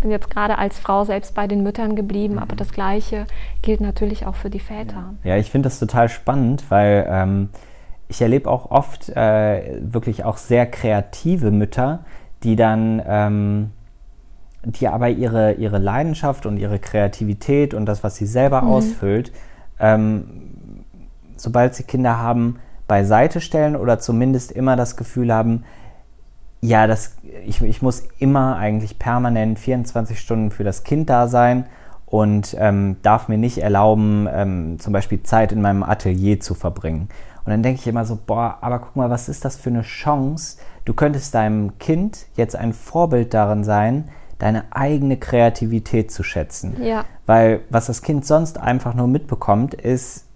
Bin 0.00 0.10
jetzt 0.10 0.30
gerade 0.30 0.58
als 0.58 0.78
Frau 0.78 1.04
selbst 1.04 1.34
bei 1.34 1.46
den 1.46 1.62
Müttern 1.62 1.96
geblieben, 1.96 2.38
aber 2.38 2.56
das 2.56 2.72
Gleiche 2.72 3.26
gilt 3.62 3.80
natürlich 3.80 4.26
auch 4.26 4.34
für 4.34 4.50
die 4.50 4.60
Väter. 4.60 5.14
Ja, 5.24 5.36
ich 5.36 5.50
finde 5.50 5.68
das 5.68 5.78
total 5.78 6.08
spannend, 6.08 6.64
weil 6.68 7.06
ähm, 7.08 7.48
ich 8.08 8.20
erlebe 8.22 8.50
auch 8.50 8.70
oft 8.70 9.08
äh, 9.10 9.78
wirklich 9.80 10.24
auch 10.24 10.36
sehr 10.36 10.66
kreative 10.66 11.50
Mütter, 11.50 12.04
die 12.42 12.56
dann, 12.56 13.02
ähm, 13.06 13.70
die 14.64 14.88
aber 14.88 15.08
ihre, 15.08 15.52
ihre 15.54 15.78
Leidenschaft 15.78 16.46
und 16.46 16.56
ihre 16.56 16.78
Kreativität 16.78 17.74
und 17.74 17.86
das, 17.86 18.02
was 18.04 18.16
sie 18.16 18.26
selber 18.26 18.62
mhm. 18.62 18.68
ausfüllt, 18.68 19.32
ähm, 19.78 20.24
sobald 21.36 21.74
sie 21.74 21.84
Kinder 21.84 22.18
haben, 22.18 22.58
beiseite 22.86 23.40
stellen 23.40 23.76
oder 23.76 23.98
zumindest 24.00 24.50
immer 24.50 24.74
das 24.74 24.96
Gefühl 24.96 25.32
haben, 25.32 25.64
ja, 26.60 26.86
das, 26.86 27.16
ich, 27.46 27.62
ich 27.62 27.82
muss 27.82 28.04
immer 28.18 28.56
eigentlich 28.56 28.98
permanent 28.98 29.58
24 29.58 30.18
Stunden 30.20 30.50
für 30.50 30.64
das 30.64 30.84
Kind 30.84 31.08
da 31.08 31.26
sein 31.26 31.66
und 32.06 32.56
ähm, 32.58 32.96
darf 33.02 33.28
mir 33.28 33.38
nicht 33.38 33.58
erlauben, 33.58 34.28
ähm, 34.30 34.78
zum 34.78 34.92
Beispiel 34.92 35.22
Zeit 35.22 35.52
in 35.52 35.62
meinem 35.62 35.82
Atelier 35.82 36.40
zu 36.40 36.54
verbringen. 36.54 37.08
Und 37.44 37.50
dann 37.50 37.62
denke 37.62 37.80
ich 37.80 37.86
immer 37.86 38.04
so, 38.04 38.18
boah, 38.26 38.58
aber 38.60 38.80
guck 38.80 38.96
mal, 38.96 39.10
was 39.10 39.28
ist 39.28 39.44
das 39.44 39.56
für 39.56 39.70
eine 39.70 39.82
Chance? 39.82 40.58
Du 40.84 40.92
könntest 40.92 41.34
deinem 41.34 41.78
Kind 41.78 42.26
jetzt 42.36 42.56
ein 42.56 42.72
Vorbild 42.74 43.32
darin 43.32 43.64
sein, 43.64 44.10
deine 44.38 44.64
eigene 44.70 45.16
Kreativität 45.16 46.10
zu 46.10 46.22
schätzen. 46.22 46.82
Ja. 46.82 47.04
Weil 47.26 47.60
was 47.70 47.86
das 47.86 48.02
Kind 48.02 48.26
sonst 48.26 48.58
einfach 48.58 48.94
nur 48.94 49.06
mitbekommt, 49.06 49.74
ist, 49.74 50.26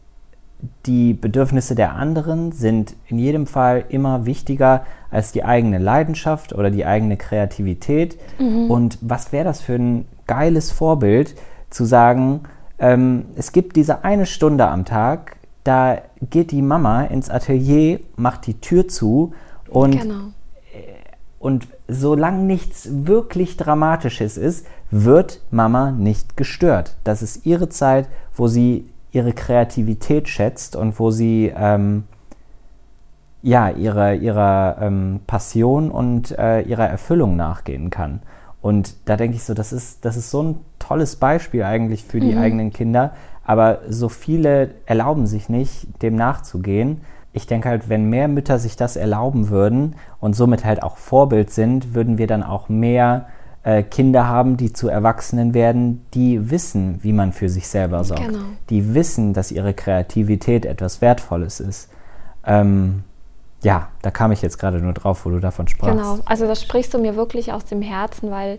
die 0.87 1.15
Bedürfnisse 1.15 1.75
der 1.75 1.95
anderen 1.95 2.53
sind 2.53 2.95
in 3.09 3.19
jedem 3.19 3.47
Fall 3.47 3.85
immer 3.89 4.27
wichtiger 4.27 4.85
als 5.11 5.33
die 5.33 5.45
eigene 5.45 5.79
Leidenschaft 5.79 6.53
oder 6.53 6.71
die 6.71 6.87
eigene 6.87 7.17
Kreativität. 7.17 8.19
Mhm. 8.39 8.71
Und 8.71 8.99
was 9.01 9.33
wäre 9.33 9.45
das 9.45 9.61
für 9.61 9.75
ein 9.75 10.07
geiles 10.27 10.71
Vorbild, 10.71 11.35
zu 11.71 11.85
sagen, 11.85 12.43
ähm, 12.79 13.27
es 13.37 13.53
gibt 13.53 13.77
diese 13.77 14.05
eine 14.05 14.27
Stunde 14.27 14.67
am 14.69 14.85
Tag, 14.85 15.37
da 15.65 15.99
geht 16.31 16.51
die 16.51 16.63
Mama 16.63 17.05
ins 17.05 17.31
Atelier, 17.31 18.01
macht 18.17 18.47
die 18.47 18.61
Tür 18.61 18.89
zu 18.89 19.33
und, 19.69 20.01
genau. 20.01 20.29
Äh, 20.73 20.95
und 21.39 21.67
solange 21.89 22.45
nichts 22.45 22.89
wirklich 22.91 23.57
Dramatisches 23.57 24.37
ist, 24.37 24.67
wird 24.91 25.41
Mama 25.51 25.91
nicht 25.91 26.37
gestört. 26.37 26.97
Das 27.05 27.23
ist 27.23 27.45
ihre 27.45 27.69
Zeit, 27.69 28.09
wo 28.37 28.47
sie 28.47 28.89
ihre 29.15 29.33
Kreativität 29.33 30.29
schätzt 30.29 30.77
und 30.77 30.99
wo 30.99 31.11
sie 31.11 31.53
ähm, 31.57 32.05
ja 33.43 33.71
ihrer 33.71 34.15
ihre, 34.15 34.77
ähm, 34.81 35.21
Passion 35.27 35.91
und 35.91 36.37
äh, 36.39 36.63
ihrer 36.63 36.89
Erfüllung 36.89 37.37
nachgehen 37.37 37.91
kann. 37.91 38.21
Und 38.61 38.97
da 39.09 39.17
denke 39.17 39.37
ich 39.37 39.45
so, 39.45 39.53
das 39.53 39.73
ist, 39.73 40.05
das 40.05 40.17
ist 40.17 40.31
so 40.31 40.43
ein 40.43 40.57
tolles 40.79 41.17
Beispiel 41.17 41.65
eigentlich 41.65 42.05
für 42.05 42.19
die 42.19 42.33
mhm. 42.33 42.39
eigenen 42.39 42.73
Kinder, 42.73 43.13
aber 43.45 43.81
so 43.89 44.09
viele 44.09 44.71
erlauben 44.87 45.27
sich 45.27 45.51
nicht, 45.51 46.03
dem 46.03 46.17
nachzugehen. 46.17 47.03
Ich 47.35 47.47
denke 47.47 47.69
halt, 47.69 47.89
wenn 47.89 48.09
mehr 48.09 48.27
Mütter 48.27 48.59
sich 48.59 48.77
das 48.77 48.97
erlauben 48.97 49.51
würden 49.51 49.97
und 50.19 50.35
somit 50.35 50.65
halt 50.65 50.83
auch 50.83 50.97
Vorbild 50.97 51.51
sind, 51.51 51.95
würden 51.95 52.17
wir 52.17 52.27
dann 52.27 52.43
auch 52.43 52.71
mehr 52.71 53.27
Kinder 53.91 54.29
haben, 54.29 54.59
die 54.59 54.75
zu 54.75 54.89
Erwachsenen 54.89 55.55
werden, 55.55 56.05
die 56.13 56.51
wissen, 56.51 56.99
wie 57.03 57.15
man 57.15 57.33
für 57.33 57.49
sich 57.49 57.67
selber 57.67 58.05
sorgt. 58.05 58.27
Genau. 58.27 58.45
Die 58.69 58.95
wissen, 58.95 59.33
dass 59.33 59.51
ihre 59.51 59.73
Kreativität 59.73 60.67
etwas 60.67 61.01
Wertvolles 61.01 61.61
ist. 61.61 61.89
Ähm, 62.47 63.05
ja, 63.63 63.89
da 64.03 64.11
kam 64.11 64.33
ich 64.33 64.43
jetzt 64.43 64.59
gerade 64.59 64.81
nur 64.81 64.93
drauf, 64.93 65.25
wo 65.25 65.31
du 65.31 65.41
davon 65.41 65.67
sprachst. 65.67 65.97
Genau, 65.97 66.19
also 66.27 66.47
das 66.47 66.61
sprichst 66.61 66.93
du 66.93 66.99
mir 66.99 67.17
wirklich 67.17 67.55
aus 67.55 67.65
dem 67.65 67.81
Herzen, 67.81 68.31
weil 68.31 68.59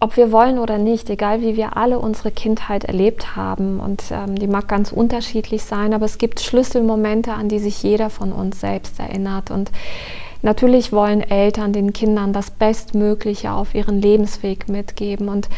ob 0.00 0.16
wir 0.16 0.32
wollen 0.32 0.58
oder 0.58 0.78
nicht, 0.78 1.08
egal 1.10 1.40
wie 1.42 1.56
wir 1.56 1.76
alle 1.76 1.98
unsere 1.98 2.32
Kindheit 2.32 2.84
erlebt 2.84 3.36
haben, 3.36 3.78
und 3.78 4.02
ähm, 4.10 4.34
die 4.34 4.48
mag 4.48 4.66
ganz 4.66 4.90
unterschiedlich 4.92 5.62
sein, 5.62 5.94
aber 5.94 6.06
es 6.06 6.18
gibt 6.18 6.40
Schlüsselmomente, 6.40 7.34
an 7.34 7.48
die 7.48 7.58
sich 7.58 7.82
jeder 7.82 8.10
von 8.10 8.32
uns 8.32 8.60
selbst 8.60 8.98
erinnert. 8.98 9.50
Und 9.50 9.70
Natürlich 10.42 10.92
wollen 10.92 11.20
Eltern 11.20 11.72
den 11.72 11.92
Kindern 11.92 12.32
das 12.32 12.50
Bestmögliche 12.50 13.52
auf 13.52 13.74
ihren 13.74 14.00
Lebensweg 14.00 14.68
mitgeben. 14.68 15.28
Und 15.28 15.48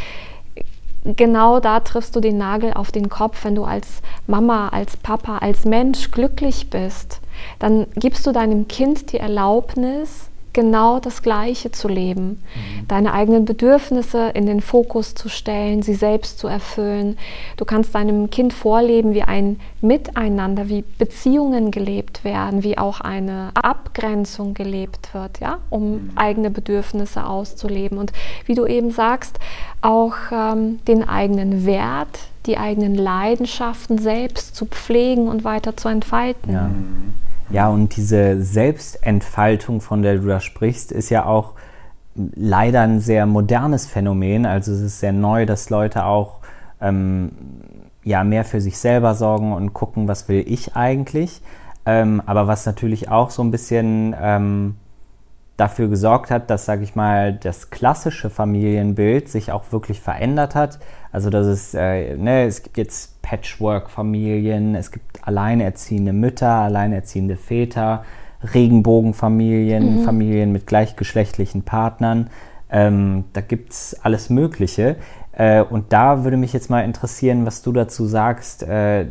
genau 1.04 1.60
da 1.60 1.80
triffst 1.80 2.16
du 2.16 2.20
den 2.20 2.38
Nagel 2.38 2.72
auf 2.74 2.90
den 2.90 3.08
Kopf, 3.08 3.44
wenn 3.44 3.54
du 3.54 3.64
als 3.64 4.02
Mama, 4.26 4.68
als 4.68 4.96
Papa, 4.96 5.38
als 5.38 5.64
Mensch 5.64 6.10
glücklich 6.10 6.70
bist, 6.70 7.20
dann 7.58 7.86
gibst 7.94 8.26
du 8.26 8.32
deinem 8.32 8.68
Kind 8.68 9.12
die 9.12 9.18
Erlaubnis, 9.18 10.28
genau 10.52 11.00
das 11.00 11.22
Gleiche 11.22 11.72
zu 11.72 11.88
leben, 11.88 12.42
mhm. 12.54 12.88
deine 12.88 13.12
eigenen 13.12 13.44
Bedürfnisse 13.44 14.30
in 14.34 14.46
den 14.46 14.60
Fokus 14.60 15.14
zu 15.14 15.28
stellen, 15.28 15.82
sie 15.82 15.94
selbst 15.94 16.38
zu 16.38 16.48
erfüllen. 16.48 17.18
Du 17.56 17.64
kannst 17.64 17.94
deinem 17.94 18.30
Kind 18.30 18.52
vorleben, 18.52 19.14
wie 19.14 19.22
ein 19.22 19.60
Miteinander, 19.80 20.68
wie 20.68 20.84
Beziehungen 20.98 21.70
gelebt 21.70 22.24
werden, 22.24 22.62
wie 22.62 22.78
auch 22.78 23.00
eine 23.00 23.50
Abgrenzung 23.54 24.54
gelebt 24.54 25.14
wird, 25.14 25.40
ja, 25.40 25.58
um 25.70 25.92
mhm. 25.92 26.10
eigene 26.16 26.50
Bedürfnisse 26.50 27.26
auszuleben 27.26 27.98
und 27.98 28.12
wie 28.46 28.54
du 28.54 28.66
eben 28.66 28.90
sagst, 28.90 29.38
auch 29.80 30.14
ähm, 30.30 30.80
den 30.86 31.08
eigenen 31.08 31.66
Wert, 31.66 32.18
die 32.46 32.58
eigenen 32.58 32.94
Leidenschaften 32.94 33.98
selbst 33.98 34.56
zu 34.56 34.66
pflegen 34.66 35.28
und 35.28 35.44
weiter 35.44 35.76
zu 35.76 35.88
entfalten. 35.88 36.52
Ja. 36.52 36.70
Ja, 37.50 37.68
und 37.68 37.96
diese 37.96 38.42
Selbstentfaltung, 38.42 39.80
von 39.80 40.02
der 40.02 40.16
du 40.16 40.26
da 40.26 40.40
sprichst, 40.40 40.92
ist 40.92 41.10
ja 41.10 41.26
auch 41.26 41.54
leider 42.14 42.82
ein 42.82 43.00
sehr 43.00 43.26
modernes 43.26 43.86
Phänomen. 43.86 44.46
Also 44.46 44.72
es 44.72 44.80
ist 44.80 45.00
sehr 45.00 45.12
neu, 45.12 45.46
dass 45.46 45.70
Leute 45.70 46.04
auch 46.04 46.40
ähm, 46.80 47.32
ja, 48.04 48.24
mehr 48.24 48.44
für 48.44 48.60
sich 48.60 48.78
selber 48.78 49.14
sorgen 49.14 49.52
und 49.52 49.72
gucken, 49.72 50.08
was 50.08 50.28
will 50.28 50.44
ich 50.46 50.76
eigentlich. 50.76 51.40
Ähm, 51.84 52.22
aber 52.26 52.46
was 52.46 52.66
natürlich 52.66 53.08
auch 53.08 53.30
so 53.30 53.42
ein 53.42 53.50
bisschen 53.50 54.14
ähm, 54.20 54.76
dafür 55.62 55.86
gesorgt 55.86 56.32
hat, 56.32 56.50
dass, 56.50 56.64
sage 56.64 56.82
ich 56.82 56.96
mal, 56.96 57.32
das 57.32 57.70
klassische 57.70 58.30
Familienbild 58.30 59.28
sich 59.28 59.52
auch 59.52 59.70
wirklich 59.70 60.00
verändert 60.00 60.56
hat. 60.56 60.80
Also 61.12 61.30
dass 61.30 61.46
es, 61.46 61.72
äh, 61.74 62.16
ne, 62.16 62.46
es 62.46 62.64
gibt 62.64 62.78
jetzt 62.78 63.22
Patchwork-Familien, 63.22 64.74
es 64.74 64.90
gibt 64.90 65.04
alleinerziehende 65.22 66.12
Mütter, 66.12 66.48
alleinerziehende 66.48 67.36
Väter, 67.36 68.04
Regenbogenfamilien, 68.42 70.00
mhm. 70.00 70.04
Familien 70.04 70.50
mit 70.50 70.66
gleichgeschlechtlichen 70.66 71.62
Partnern. 71.62 72.28
Ähm, 72.68 73.24
da 73.32 73.40
gibt 73.40 73.70
es 73.72 73.96
alles 74.02 74.30
Mögliche. 74.30 74.96
Äh, 75.30 75.62
und 75.62 75.92
da 75.92 76.24
würde 76.24 76.38
mich 76.38 76.52
jetzt 76.52 76.70
mal 76.70 76.80
interessieren, 76.80 77.46
was 77.46 77.62
du 77.62 77.70
dazu 77.70 78.04
sagst, 78.06 78.64
äh, 78.64 79.06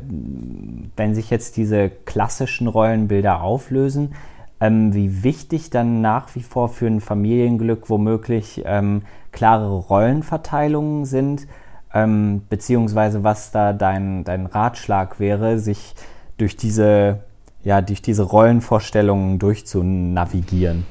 wenn 0.97 1.15
sich 1.15 1.29
jetzt 1.29 1.55
diese 1.55 1.89
klassischen 1.89 2.67
Rollenbilder 2.67 3.41
auflösen, 3.41 4.15
ähm, 4.61 4.93
wie 4.93 5.23
wichtig 5.23 5.71
dann 5.71 6.01
nach 6.01 6.33
wie 6.35 6.43
vor 6.43 6.69
für 6.69 6.87
ein 6.87 7.01
Familienglück 7.01 7.89
womöglich 7.89 8.61
ähm, 8.65 9.01
klare 9.31 9.71
Rollenverteilungen 9.71 11.05
sind 11.05 11.47
ähm, 11.93 12.41
beziehungsweise 12.49 13.23
was 13.23 13.51
da 13.51 13.73
dein, 13.73 14.23
dein 14.23 14.45
Ratschlag 14.45 15.19
wäre, 15.19 15.59
sich 15.59 15.93
durch 16.37 16.55
diese, 16.55 17.19
ja, 17.63 17.81
durch 17.81 18.01
diese 18.01 18.23
Rollenvorstellungen 18.23 19.39
durchzunavigieren? 19.39 20.85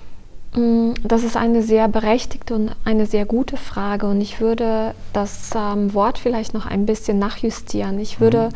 Mm, 0.55 0.93
das 1.03 1.25
ist 1.25 1.37
eine 1.37 1.63
sehr 1.63 1.89
berechtigte 1.89 2.55
und 2.55 2.77
eine 2.85 3.07
sehr 3.07 3.25
gute 3.25 3.57
Frage 3.57 4.07
und 4.07 4.21
ich 4.21 4.41
würde 4.41 4.95
das 5.13 5.51
ähm, 5.57 5.95
Wort 5.95 6.19
vielleicht 6.19 6.55
noch 6.55 6.67
ein 6.67 6.87
bisschen 6.87 7.19
nachjustieren. 7.19 7.99
Ich 7.99 8.21
würde 8.21 8.49
mhm. 8.51 8.55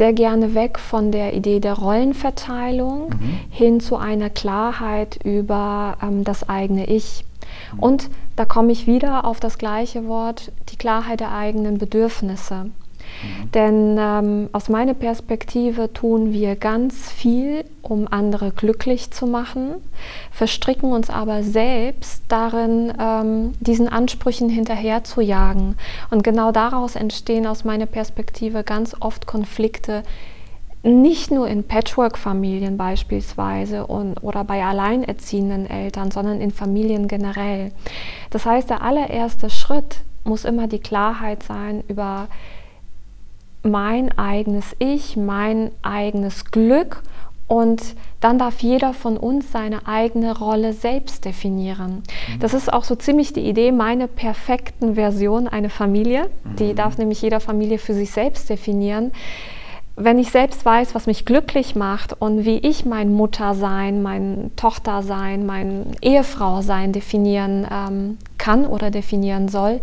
Sehr 0.00 0.14
gerne 0.14 0.54
weg 0.54 0.78
von 0.78 1.12
der 1.12 1.34
Idee 1.34 1.60
der 1.60 1.74
Rollenverteilung 1.74 3.10
mhm. 3.10 3.38
hin 3.50 3.80
zu 3.80 3.98
einer 3.98 4.30
Klarheit 4.30 5.20
über 5.24 5.98
ähm, 6.02 6.24
das 6.24 6.48
eigene 6.48 6.88
Ich. 6.88 7.26
Und 7.76 8.08
da 8.34 8.46
komme 8.46 8.72
ich 8.72 8.86
wieder 8.86 9.26
auf 9.26 9.40
das 9.40 9.58
gleiche 9.58 10.06
Wort, 10.06 10.52
die 10.70 10.76
Klarheit 10.76 11.20
der 11.20 11.32
eigenen 11.32 11.76
Bedürfnisse. 11.76 12.70
Mhm. 13.22 13.50
Denn 13.52 13.96
ähm, 13.98 14.48
aus 14.52 14.68
meiner 14.68 14.94
Perspektive 14.94 15.92
tun 15.92 16.32
wir 16.32 16.56
ganz 16.56 17.10
viel, 17.10 17.64
um 17.82 18.06
andere 18.10 18.50
glücklich 18.50 19.10
zu 19.10 19.26
machen, 19.26 19.74
verstricken 20.30 20.92
uns 20.92 21.10
aber 21.10 21.42
selbst 21.42 22.22
darin, 22.28 22.92
ähm, 23.00 23.52
diesen 23.60 23.88
Ansprüchen 23.88 24.48
hinterher 24.48 25.04
zu 25.04 25.20
jagen. 25.20 25.76
Und 26.10 26.22
genau 26.22 26.52
daraus 26.52 26.96
entstehen 26.96 27.46
aus 27.46 27.64
meiner 27.64 27.86
Perspektive 27.86 28.64
ganz 28.64 28.96
oft 29.00 29.26
Konflikte, 29.26 30.02
nicht 30.82 31.30
nur 31.30 31.46
in 31.46 31.64
Patchwork-Familien 31.64 32.78
beispielsweise 32.78 33.86
und, 33.86 34.22
oder 34.22 34.44
bei 34.44 34.64
alleinerziehenden 34.64 35.68
Eltern, 35.68 36.10
sondern 36.10 36.40
in 36.40 36.52
Familien 36.52 37.06
generell. 37.06 37.72
Das 38.30 38.46
heißt, 38.46 38.70
der 38.70 38.82
allererste 38.82 39.50
Schritt 39.50 40.00
muss 40.24 40.44
immer 40.44 40.68
die 40.68 40.78
Klarheit 40.78 41.42
sein 41.42 41.82
über 41.88 42.28
mein 43.62 44.16
eigenes 44.18 44.74
Ich, 44.78 45.16
mein 45.16 45.70
eigenes 45.82 46.46
Glück 46.46 47.02
Und 47.50 47.96
dann 48.20 48.38
darf 48.38 48.60
jeder 48.60 48.94
von 48.94 49.16
uns 49.16 49.50
seine 49.50 49.88
eigene 49.88 50.38
Rolle 50.38 50.72
selbst 50.72 51.24
definieren. 51.24 52.04
Das 52.38 52.54
ist 52.54 52.72
auch 52.72 52.84
so 52.84 52.94
ziemlich 52.94 53.32
die 53.32 53.40
Idee, 53.40 53.72
meine 53.72 54.06
perfekten 54.06 54.94
Version, 54.94 55.48
eine 55.48 55.68
Familie. 55.68 56.30
Die 56.60 56.74
darf 56.76 56.96
nämlich 56.96 57.20
jeder 57.22 57.40
Familie 57.40 57.78
für 57.78 57.92
sich 57.92 58.12
selbst 58.12 58.48
definieren. 58.48 59.10
Wenn 59.96 60.20
ich 60.20 60.30
selbst 60.30 60.64
weiß, 60.64 60.94
was 60.94 61.08
mich 61.08 61.24
glücklich 61.24 61.74
macht 61.74 62.12
und 62.22 62.44
wie 62.44 62.58
ich 62.58 62.84
mein 62.84 63.12
Muttersein, 63.12 64.00
mein 64.00 64.52
Tochtersein, 64.54 65.44
mein 65.44 65.86
Ehefrau 66.00 66.62
sein 66.62 66.92
definieren 66.92 67.66
ähm, 67.68 68.18
kann 68.38 68.64
oder 68.64 68.92
definieren 68.92 69.48
soll, 69.48 69.80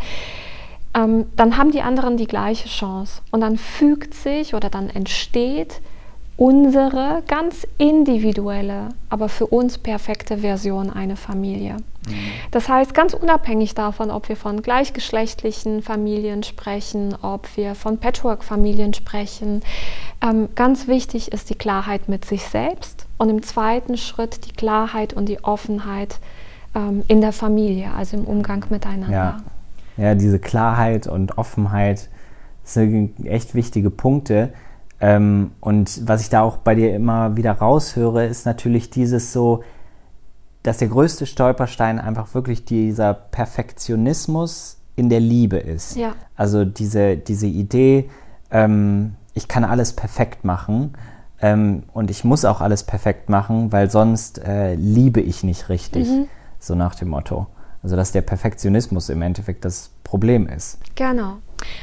ähm, 0.97 1.25
dann 1.35 1.57
haben 1.57 1.71
die 1.71 1.81
anderen 1.81 2.17
die 2.17 2.27
gleiche 2.27 2.67
Chance. 2.67 3.21
Und 3.31 3.41
dann 3.41 3.57
fügt 3.57 4.13
sich 4.13 4.53
oder 4.53 4.69
dann 4.69 4.89
entsteht 4.89 5.81
unsere 6.37 7.23
ganz 7.27 7.65
individuelle, 7.79 8.89
aber 9.09 9.27
für 9.27 9.47
uns 9.47 9.79
perfekte 9.79 10.39
Version 10.39 10.91
eine 10.91 11.15
Familie. 11.15 11.77
Mhm. 12.07 12.13
Das 12.51 12.69
heißt, 12.69 12.93
ganz 12.93 13.15
unabhängig 13.15 13.73
davon, 13.73 14.11
ob 14.11 14.29
wir 14.29 14.35
von 14.35 14.61
gleichgeschlechtlichen 14.61 15.81
Familien 15.81 16.43
sprechen, 16.43 17.15
ob 17.23 17.47
wir 17.57 17.73
von 17.73 17.97
Patchwork-Familien 17.97 18.93
sprechen, 18.93 19.63
ähm, 20.21 20.49
ganz 20.53 20.87
wichtig 20.87 21.31
ist 21.31 21.49
die 21.49 21.55
Klarheit 21.55 22.07
mit 22.07 22.23
sich 22.23 22.43
selbst 22.43 23.07
und 23.17 23.29
im 23.29 23.41
zweiten 23.41 23.97
Schritt 23.97 24.45
die 24.45 24.53
Klarheit 24.53 25.13
und 25.13 25.27
die 25.27 25.43
Offenheit 25.43 26.19
ähm, 26.75 27.03
in 27.07 27.19
der 27.19 27.33
Familie, 27.33 27.91
also 27.97 28.15
im 28.15 28.25
Umgang 28.25 28.63
miteinander. 28.69 29.11
Ja. 29.11 29.37
Ja, 29.97 30.15
diese 30.15 30.39
Klarheit 30.39 31.07
und 31.07 31.37
Offenheit 31.37 32.09
sind 32.63 33.25
echt 33.25 33.55
wichtige 33.55 33.89
Punkte 33.89 34.51
ähm, 34.99 35.51
und 35.59 36.07
was 36.07 36.21
ich 36.21 36.29
da 36.29 36.41
auch 36.41 36.57
bei 36.57 36.75
dir 36.75 36.95
immer 36.95 37.37
wieder 37.37 37.53
raushöre, 37.53 38.25
ist 38.25 38.45
natürlich 38.45 38.89
dieses 38.89 39.31
so, 39.31 39.63
dass 40.63 40.77
der 40.77 40.87
größte 40.87 41.25
Stolperstein 41.25 41.99
einfach 41.99 42.33
wirklich 42.33 42.65
dieser 42.65 43.13
Perfektionismus 43.13 44.79
in 44.95 45.09
der 45.09 45.19
Liebe 45.19 45.57
ist. 45.57 45.95
Ja. 45.95 46.15
Also 46.35 46.65
diese, 46.65 47.15
diese 47.15 47.47
Idee, 47.47 48.09
ähm, 48.49 49.15
ich 49.33 49.47
kann 49.47 49.63
alles 49.63 49.93
perfekt 49.93 50.43
machen 50.43 50.93
ähm, 51.41 51.83
und 51.93 52.09
ich 52.09 52.23
muss 52.23 52.43
auch 52.43 52.61
alles 52.61 52.83
perfekt 52.83 53.29
machen, 53.29 53.71
weil 53.71 53.91
sonst 53.91 54.39
äh, 54.39 54.73
liebe 54.73 55.21
ich 55.21 55.43
nicht 55.43 55.69
richtig. 55.69 56.09
Mhm. 56.09 56.27
So 56.59 56.73
nach 56.73 56.95
dem 56.95 57.09
Motto. 57.09 57.45
Also 57.87 57.95
dass 57.95 58.11
der 58.11 58.21
Perfektionismus 58.21 59.07
im 59.07 59.21
Endeffekt 59.21 59.63
das 59.63 59.91
Problem 60.03 60.45
ist. 60.45 60.77
Genau. 60.95 61.37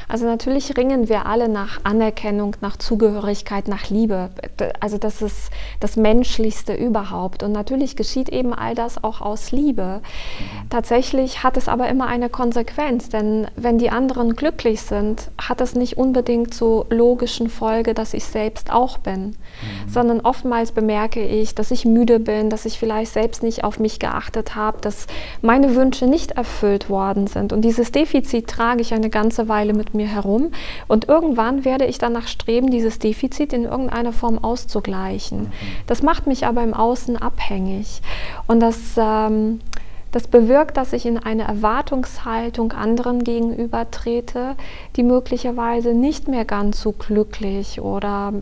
Also 0.08 0.26
natürlich 0.26 0.76
ringen 0.76 1.08
wir 1.08 1.26
alle 1.26 1.48
nach 1.48 1.80
Anerkennung, 1.84 2.56
nach 2.60 2.76
Zugehörigkeit, 2.76 3.68
nach 3.68 3.90
Liebe. 3.90 4.30
Also 4.80 4.98
das 4.98 5.22
ist 5.22 5.50
das 5.80 5.96
Menschlichste 5.96 6.74
überhaupt. 6.74 7.42
Und 7.42 7.52
natürlich 7.52 7.96
geschieht 7.96 8.28
eben 8.28 8.52
all 8.52 8.74
das 8.74 9.02
auch 9.02 9.20
aus 9.20 9.52
Liebe. 9.52 10.00
Tatsächlich 10.70 11.42
hat 11.42 11.56
es 11.56 11.68
aber 11.68 11.88
immer 11.88 12.06
eine 12.06 12.28
Konsequenz, 12.28 13.08
denn 13.08 13.46
wenn 13.56 13.78
die 13.78 13.90
anderen 13.90 14.36
glücklich 14.36 14.82
sind, 14.82 15.30
hat 15.38 15.60
es 15.60 15.74
nicht 15.74 15.96
unbedingt 15.96 16.54
zur 16.54 16.86
logischen 16.90 17.48
Folge, 17.48 17.94
dass 17.94 18.14
ich 18.14 18.24
selbst 18.24 18.72
auch 18.72 18.98
bin, 18.98 19.26
mhm. 19.26 19.34
sondern 19.88 20.20
oftmals 20.20 20.72
bemerke 20.72 21.24
ich, 21.24 21.54
dass 21.54 21.70
ich 21.70 21.84
müde 21.84 22.20
bin, 22.20 22.50
dass 22.50 22.64
ich 22.66 22.78
vielleicht 22.78 23.12
selbst 23.12 23.42
nicht 23.42 23.64
auf 23.64 23.78
mich 23.78 23.98
geachtet 23.98 24.54
habe, 24.54 24.80
dass 24.80 25.06
meine 25.42 25.74
Wünsche 25.74 26.06
nicht 26.06 26.32
erfüllt 26.32 26.90
worden 26.90 27.26
sind. 27.26 27.52
Und 27.52 27.62
dieses 27.62 27.92
Defizit 27.92 28.48
trage 28.48 28.82
ich 28.82 28.92
eine 28.92 29.10
ganze 29.10 29.48
Weile 29.48 29.63
mit 29.72 29.94
mir 29.94 30.06
herum. 30.06 30.50
Und 30.88 31.08
irgendwann 31.08 31.64
werde 31.64 31.86
ich 31.86 31.98
danach 31.98 32.28
streben, 32.28 32.70
dieses 32.70 32.98
Defizit 32.98 33.52
in 33.52 33.64
irgendeiner 33.64 34.12
Form 34.12 34.38
auszugleichen. 34.38 35.40
Mhm. 35.40 35.50
Das 35.86 36.02
macht 36.02 36.26
mich 36.26 36.46
aber 36.46 36.62
im 36.62 36.74
Außen 36.74 37.16
abhängig. 37.16 38.02
Und 38.46 38.60
das, 38.60 38.76
ähm, 38.96 39.60
das 40.14 40.28
bewirkt, 40.28 40.76
dass 40.76 40.92
ich 40.92 41.06
in 41.06 41.18
eine 41.18 41.42
Erwartungshaltung 41.42 42.70
anderen 42.70 43.24
gegenüber 43.24 43.90
trete, 43.90 44.54
die 44.94 45.02
möglicherweise 45.02 45.92
nicht 45.92 46.28
mehr 46.28 46.44
ganz 46.44 46.80
so 46.80 46.92
glücklich 46.92 47.80
oder, 47.80 48.32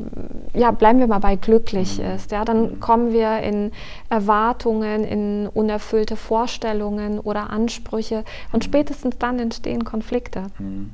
ja, 0.53 0.71
bleiben 0.71 0.99
wir 0.99 1.07
mal 1.07 1.21
bei 1.21 1.37
glücklich 1.37 1.99
mhm. 1.99 2.05
ist. 2.05 2.31
Ja, 2.31 2.45
dann 2.45 2.79
kommen 2.81 3.15
wir 3.15 3.39
in 3.39 3.73
Erwartungen, 4.11 5.05
in 5.05 5.49
unerfüllte 5.49 6.17
Vorstellungen 6.17 7.19
oder 7.19 7.49
Ansprüche 7.49 8.23
und 8.53 8.65
spätestens 8.65 9.17
dann 9.17 9.39
entstehen 9.39 9.85
Konflikte. 9.85 10.49
Mhm. 10.59 10.91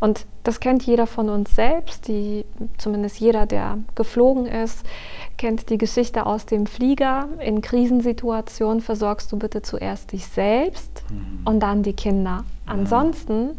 Und 0.00 0.26
das 0.42 0.60
kennt 0.60 0.82
jeder 0.84 1.06
von 1.06 1.28
uns 1.28 1.54
selbst, 1.54 2.08
die, 2.08 2.44
zumindest 2.78 3.18
jeder, 3.18 3.46
der 3.46 3.78
geflogen 3.94 4.46
ist, 4.46 4.84
kennt 5.38 5.70
die 5.70 5.78
Geschichte 5.78 6.26
aus 6.26 6.46
dem 6.46 6.66
Flieger. 6.66 7.28
In 7.40 7.62
Krisensituationen 7.62 8.80
versorgst 8.80 9.32
du 9.32 9.38
bitte 9.38 9.62
zuerst 9.62 10.12
dich 10.12 10.26
selbst 10.26 11.02
mhm. 11.10 11.46
und 11.46 11.60
dann 11.60 11.82
die 11.82 11.94
Kinder. 11.94 12.44
Ansonsten 12.66 13.50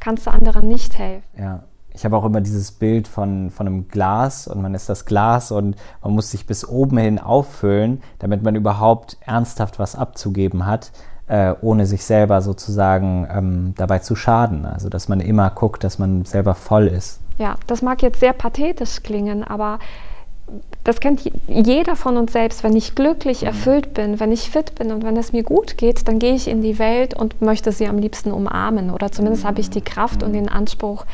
kannst 0.00 0.26
du 0.26 0.30
anderen 0.30 0.68
nicht 0.68 0.98
helfen. 0.98 1.26
Ja. 1.38 1.62
Ich 1.94 2.06
habe 2.06 2.16
auch 2.16 2.24
immer 2.24 2.40
dieses 2.40 2.72
Bild 2.72 3.06
von, 3.06 3.50
von 3.50 3.66
einem 3.66 3.88
Glas 3.88 4.48
und 4.48 4.62
man 4.62 4.74
ist 4.74 4.88
das 4.88 5.04
Glas 5.04 5.52
und 5.52 5.76
man 6.02 6.14
muss 6.14 6.30
sich 6.30 6.46
bis 6.46 6.66
oben 6.66 6.96
hin 6.96 7.18
auffüllen, 7.18 8.00
damit 8.18 8.42
man 8.42 8.54
überhaupt 8.54 9.18
ernsthaft 9.26 9.78
was 9.78 9.94
abzugeben 9.94 10.64
hat 10.64 10.90
äh, 11.28 11.54
ohne 11.60 11.86
sich 11.86 12.04
selber 12.04 12.42
sozusagen 12.42 13.26
ähm, 13.32 13.74
dabei 13.76 14.00
zu 14.00 14.16
schaden. 14.16 14.66
Also 14.66 14.88
dass 14.88 15.08
man 15.08 15.20
immer 15.20 15.50
guckt, 15.50 15.84
dass 15.84 15.98
man 15.98 16.24
selber 16.24 16.54
voll 16.54 16.86
ist. 16.86 17.20
Ja, 17.38 17.56
das 17.66 17.82
mag 17.82 18.02
jetzt 18.02 18.20
sehr 18.20 18.32
pathetisch 18.32 19.02
klingen, 19.02 19.42
aber 19.42 19.78
das 20.84 21.00
kennt 21.00 21.22
jeder 21.46 21.96
von 21.96 22.16
uns 22.16 22.32
selbst. 22.32 22.64
Wenn 22.64 22.76
ich 22.76 22.94
glücklich 22.94 23.42
mhm. 23.42 23.48
erfüllt 23.48 23.94
bin, 23.94 24.20
wenn 24.20 24.32
ich 24.32 24.50
fit 24.50 24.74
bin 24.74 24.90
und 24.90 25.04
wenn 25.04 25.16
es 25.16 25.32
mir 25.32 25.42
gut 25.42 25.78
geht, 25.78 26.08
dann 26.08 26.18
gehe 26.18 26.34
ich 26.34 26.48
in 26.48 26.62
die 26.62 26.78
Welt 26.78 27.14
und 27.14 27.40
möchte 27.40 27.72
sie 27.72 27.86
am 27.86 27.98
liebsten 27.98 28.32
umarmen. 28.32 28.90
Oder 28.90 29.12
zumindest 29.12 29.44
habe 29.44 29.60
ich 29.60 29.70
die 29.70 29.80
Kraft 29.80 30.22
und 30.22 30.32
den 30.32 30.48
Anspruch, 30.48 31.04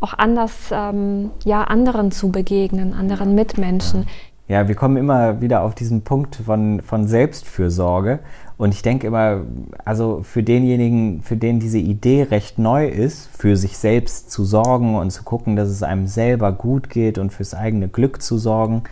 auch 0.00 0.14
anders 0.14 0.52
ähm, 0.72 1.30
ja, 1.44 1.62
anderen 1.62 2.10
zu 2.10 2.30
begegnen, 2.30 2.92
anderen 2.92 3.34
Mitmenschen. 3.34 4.06
Ja, 4.48 4.68
wir 4.68 4.74
kommen 4.74 4.96
immer 4.96 5.40
wieder 5.40 5.62
auf 5.62 5.74
diesen 5.74 6.02
Punkt 6.02 6.36
von, 6.36 6.82
von 6.82 7.06
Selbstfürsorge. 7.06 8.18
Und 8.58 8.74
ich 8.74 8.82
denke 8.82 9.06
immer, 9.06 9.40
also 9.84 10.20
für 10.22 10.42
denjenigen, 10.42 11.22
für 11.22 11.36
den 11.36 11.58
diese 11.58 11.78
Idee 11.78 12.24
recht 12.24 12.58
neu 12.58 12.86
ist, 12.86 13.28
für 13.36 13.56
sich 13.56 13.78
selbst 13.78 14.30
zu 14.30 14.44
sorgen 14.44 14.96
und 14.96 15.10
zu 15.10 15.22
gucken, 15.22 15.56
dass 15.56 15.68
es 15.68 15.82
einem 15.82 16.06
selber 16.06 16.52
gut 16.52 16.90
geht 16.90 17.18
und 17.18 17.32
fürs 17.32 17.54
eigene 17.54 17.88
Glück 17.88 18.20
zu 18.22 18.38
sorgen, 18.38 18.82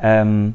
ähm, 0.00 0.54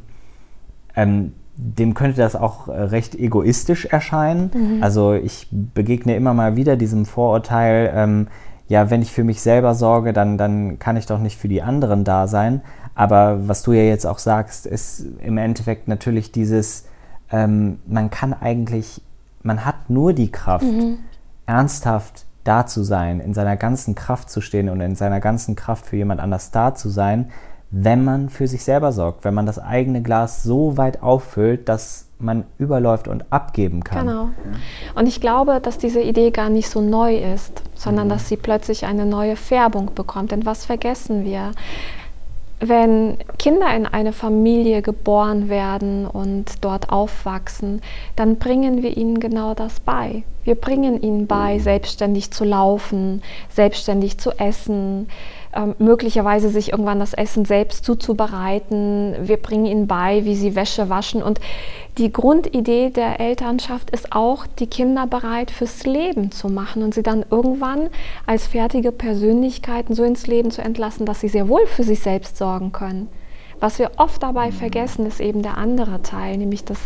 ähm, 0.95 1.33
dem 1.55 1.93
könnte 1.93 2.17
das 2.17 2.35
auch 2.35 2.67
recht 2.67 3.15
egoistisch 3.15 3.85
erscheinen. 3.85 4.51
Mhm. 4.53 4.83
Also 4.83 5.13
ich 5.13 5.47
begegne 5.51 6.15
immer 6.15 6.33
mal 6.33 6.55
wieder 6.55 6.75
diesem 6.75 7.05
Vorurteil, 7.05 7.91
ähm, 7.93 8.27
ja, 8.67 8.89
wenn 8.89 9.01
ich 9.01 9.11
für 9.11 9.25
mich 9.25 9.41
selber 9.41 9.75
sorge, 9.75 10.13
dann, 10.13 10.37
dann 10.37 10.79
kann 10.79 10.95
ich 10.95 11.05
doch 11.05 11.19
nicht 11.19 11.37
für 11.37 11.49
die 11.49 11.61
anderen 11.61 12.05
da 12.05 12.27
sein. 12.27 12.61
Aber 12.95 13.47
was 13.47 13.63
du 13.63 13.71
ja 13.73 13.83
jetzt 13.83 14.05
auch 14.05 14.19
sagst, 14.19 14.65
ist 14.65 15.05
im 15.23 15.37
Endeffekt 15.37 15.87
natürlich 15.87 16.31
dieses, 16.31 16.85
ähm, 17.31 17.79
man 17.87 18.09
kann 18.09 18.33
eigentlich, 18.33 19.01
man 19.43 19.65
hat 19.65 19.89
nur 19.89 20.13
die 20.13 20.31
Kraft, 20.31 20.65
mhm. 20.65 20.99
ernsthaft 21.45 22.25
da 22.43 22.65
zu 22.65 22.83
sein, 22.83 23.19
in 23.19 23.33
seiner 23.33 23.55
ganzen 23.55 23.95
Kraft 23.95 24.29
zu 24.29 24.41
stehen 24.41 24.69
und 24.69 24.81
in 24.81 24.95
seiner 24.95 25.19
ganzen 25.19 25.55
Kraft 25.55 25.85
für 25.85 25.95
jemand 25.95 26.19
anders 26.19 26.51
da 26.51 26.73
zu 26.73 26.89
sein, 26.89 27.29
wenn 27.71 28.03
man 28.03 28.29
für 28.29 28.47
sich 28.47 28.63
selber 28.63 28.91
sorgt, 28.91 29.23
wenn 29.23 29.33
man 29.33 29.45
das 29.45 29.57
eigene 29.57 30.01
Glas 30.01 30.43
so 30.43 30.77
weit 30.77 31.01
auffüllt, 31.01 31.69
dass 31.69 32.07
man 32.19 32.43
überläuft 32.57 33.07
und 33.07 33.31
abgeben 33.31 33.83
kann. 33.83 34.05
Genau. 34.05 34.29
Und 34.93 35.07
ich 35.07 35.21
glaube, 35.21 35.59
dass 35.61 35.77
diese 35.77 36.01
Idee 36.01 36.31
gar 36.31 36.49
nicht 36.49 36.69
so 36.69 36.81
neu 36.81 37.15
ist, 37.15 37.63
sondern 37.73 38.07
mhm. 38.07 38.11
dass 38.11 38.27
sie 38.27 38.37
plötzlich 38.37 38.85
eine 38.85 39.05
neue 39.05 39.37
Färbung 39.37 39.93
bekommt. 39.95 40.31
Denn 40.31 40.45
was 40.45 40.65
vergessen 40.65 41.23
wir? 41.23 41.51
Wenn 42.61 43.17
Kinder 43.39 43.75
in 43.75 43.87
eine 43.87 44.13
Familie 44.13 44.83
geboren 44.83 45.49
werden 45.49 46.05
und 46.05 46.63
dort 46.63 46.91
aufwachsen, 46.91 47.81
dann 48.15 48.37
bringen 48.37 48.83
wir 48.83 48.95
ihnen 48.95 49.19
genau 49.19 49.55
das 49.55 49.79
bei. 49.79 50.23
Wir 50.43 50.55
bringen 50.55 51.01
ihnen 51.01 51.27
bei, 51.27 51.59
selbstständig 51.59 52.31
zu 52.31 52.43
laufen, 52.43 53.23
selbstständig 53.49 54.19
zu 54.19 54.31
essen, 54.39 55.07
ähm, 55.53 55.75
möglicherweise 55.79 56.49
sich 56.49 56.71
irgendwann 56.71 56.99
das 56.99 57.13
Essen 57.13 57.45
selbst 57.45 57.85
zuzubereiten. 57.85 59.15
Wir 59.23 59.37
bringen 59.37 59.65
ihnen 59.65 59.87
bei, 59.87 60.25
wie 60.25 60.35
sie 60.35 60.55
Wäsche 60.55 60.89
waschen. 60.89 61.21
Und 61.21 61.39
die 61.97 62.11
Grundidee 62.11 62.89
der 62.89 63.19
Elternschaft 63.19 63.89
ist 63.89 64.13
auch, 64.13 64.47
die 64.47 64.67
Kinder 64.67 65.07
bereit 65.07 65.51
fürs 65.51 65.85
Leben 65.85 66.31
zu 66.31 66.49
machen 66.49 66.83
und 66.83 66.93
sie 66.93 67.03
dann 67.03 67.25
irgendwann 67.29 67.89
als 68.25 68.47
fertige 68.47 68.91
Persönlichkeiten 68.91 69.93
so 69.93 70.03
ins 70.03 70.27
Leben 70.27 70.51
zu 70.51 70.61
entlassen, 70.61 71.05
dass 71.05 71.19
sie 71.19 71.27
sehr 71.27 71.47
wohl 71.47 71.65
für 71.67 71.83
sich 71.83 71.99
selbst 71.99 72.37
sorgen 72.37 72.71
können. 72.71 73.07
Was 73.59 73.77
wir 73.77 73.91
oft 73.97 74.23
dabei 74.23 74.51
vergessen, 74.51 75.05
ist 75.05 75.19
eben 75.19 75.43
der 75.43 75.57
andere 75.57 76.01
Teil, 76.01 76.37
nämlich 76.37 76.65
das, 76.65 76.79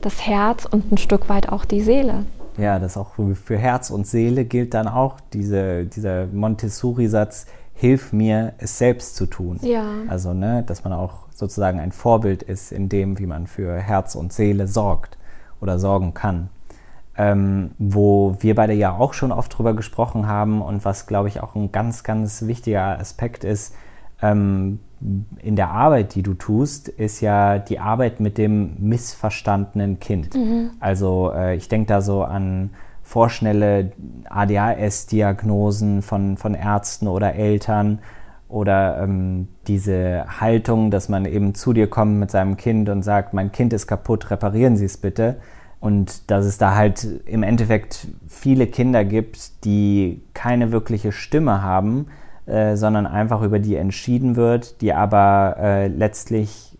das 0.00 0.26
Herz 0.26 0.64
und 0.64 0.90
ein 0.90 0.96
Stück 0.96 1.28
weit 1.28 1.50
auch 1.50 1.66
die 1.66 1.82
Seele. 1.82 2.24
Ja, 2.56 2.78
das 2.78 2.96
auch 2.96 3.14
für 3.34 3.58
Herz 3.58 3.90
und 3.90 4.06
Seele 4.06 4.44
gilt 4.44 4.74
dann 4.74 4.88
auch 4.88 5.20
diese, 5.32 5.84
dieser 5.84 6.26
Montessori-Satz, 6.26 7.46
hilf 7.82 8.12
mir, 8.12 8.52
es 8.58 8.78
selbst 8.78 9.16
zu 9.16 9.26
tun. 9.26 9.58
Ja. 9.60 9.84
Also, 10.06 10.32
ne, 10.34 10.62
dass 10.64 10.84
man 10.84 10.92
auch 10.92 11.26
sozusagen 11.34 11.80
ein 11.80 11.90
Vorbild 11.90 12.44
ist 12.44 12.70
in 12.70 12.88
dem, 12.88 13.18
wie 13.18 13.26
man 13.26 13.48
für 13.48 13.76
Herz 13.76 14.14
und 14.14 14.32
Seele 14.32 14.68
sorgt 14.68 15.18
oder 15.60 15.80
sorgen 15.80 16.14
kann. 16.14 16.48
Ähm, 17.16 17.72
wo 17.78 18.36
wir 18.38 18.54
beide 18.54 18.72
ja 18.72 18.96
auch 18.96 19.14
schon 19.14 19.32
oft 19.32 19.58
drüber 19.58 19.74
gesprochen 19.74 20.28
haben 20.28 20.62
und 20.62 20.84
was, 20.84 21.08
glaube 21.08 21.26
ich, 21.26 21.42
auch 21.42 21.56
ein 21.56 21.72
ganz, 21.72 22.04
ganz 22.04 22.46
wichtiger 22.46 23.00
Aspekt 23.00 23.42
ist, 23.42 23.74
ähm, 24.22 24.78
in 25.40 25.56
der 25.56 25.72
Arbeit, 25.72 26.14
die 26.14 26.22
du 26.22 26.34
tust, 26.34 26.88
ist 26.88 27.20
ja 27.20 27.58
die 27.58 27.80
Arbeit 27.80 28.20
mit 28.20 28.38
dem 28.38 28.76
missverstandenen 28.78 29.98
Kind. 29.98 30.36
Mhm. 30.36 30.70
Also 30.78 31.32
äh, 31.34 31.56
ich 31.56 31.68
denke 31.68 31.88
da 31.88 32.00
so 32.00 32.22
an 32.22 32.70
vorschnelle 33.12 33.92
ADHS-Diagnosen 34.30 36.00
von, 36.00 36.38
von 36.38 36.54
Ärzten 36.54 37.08
oder 37.08 37.34
Eltern 37.34 37.98
oder 38.48 39.02
ähm, 39.02 39.48
diese 39.66 40.24
Haltung, 40.40 40.90
dass 40.90 41.10
man 41.10 41.26
eben 41.26 41.54
zu 41.54 41.74
dir 41.74 41.88
kommt 41.88 42.18
mit 42.18 42.30
seinem 42.30 42.56
Kind 42.56 42.88
und 42.88 43.02
sagt, 43.02 43.34
mein 43.34 43.52
Kind 43.52 43.74
ist 43.74 43.86
kaputt, 43.86 44.30
reparieren 44.30 44.78
Sie 44.78 44.86
es 44.86 44.96
bitte. 44.96 45.36
Und 45.78 46.30
dass 46.30 46.46
es 46.46 46.56
da 46.56 46.74
halt 46.74 47.06
im 47.26 47.42
Endeffekt 47.42 48.08
viele 48.28 48.66
Kinder 48.66 49.04
gibt, 49.04 49.62
die 49.66 50.22
keine 50.32 50.72
wirkliche 50.72 51.12
Stimme 51.12 51.60
haben, 51.60 52.06
äh, 52.46 52.76
sondern 52.76 53.06
einfach 53.06 53.42
über 53.42 53.58
die 53.58 53.76
entschieden 53.76 54.36
wird, 54.36 54.80
die 54.80 54.94
aber 54.94 55.56
äh, 55.58 55.88
letztlich 55.88 56.71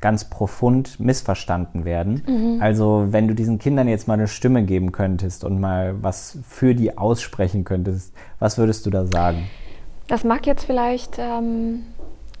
ganz 0.00 0.28
profund 0.28 1.00
missverstanden 1.00 1.84
werden. 1.84 2.22
Mhm. 2.26 2.62
Also 2.62 3.06
wenn 3.10 3.28
du 3.28 3.34
diesen 3.34 3.58
Kindern 3.58 3.88
jetzt 3.88 4.06
mal 4.08 4.14
eine 4.14 4.28
Stimme 4.28 4.64
geben 4.64 4.92
könntest 4.92 5.44
und 5.44 5.60
mal 5.60 6.02
was 6.02 6.38
für 6.46 6.74
die 6.74 6.96
aussprechen 6.98 7.64
könntest, 7.64 8.12
was 8.38 8.58
würdest 8.58 8.86
du 8.86 8.90
da 8.90 9.06
sagen? 9.06 9.48
Das 10.08 10.22
mag 10.22 10.46
jetzt 10.46 10.64
vielleicht 10.64 11.18
ähm, 11.18 11.84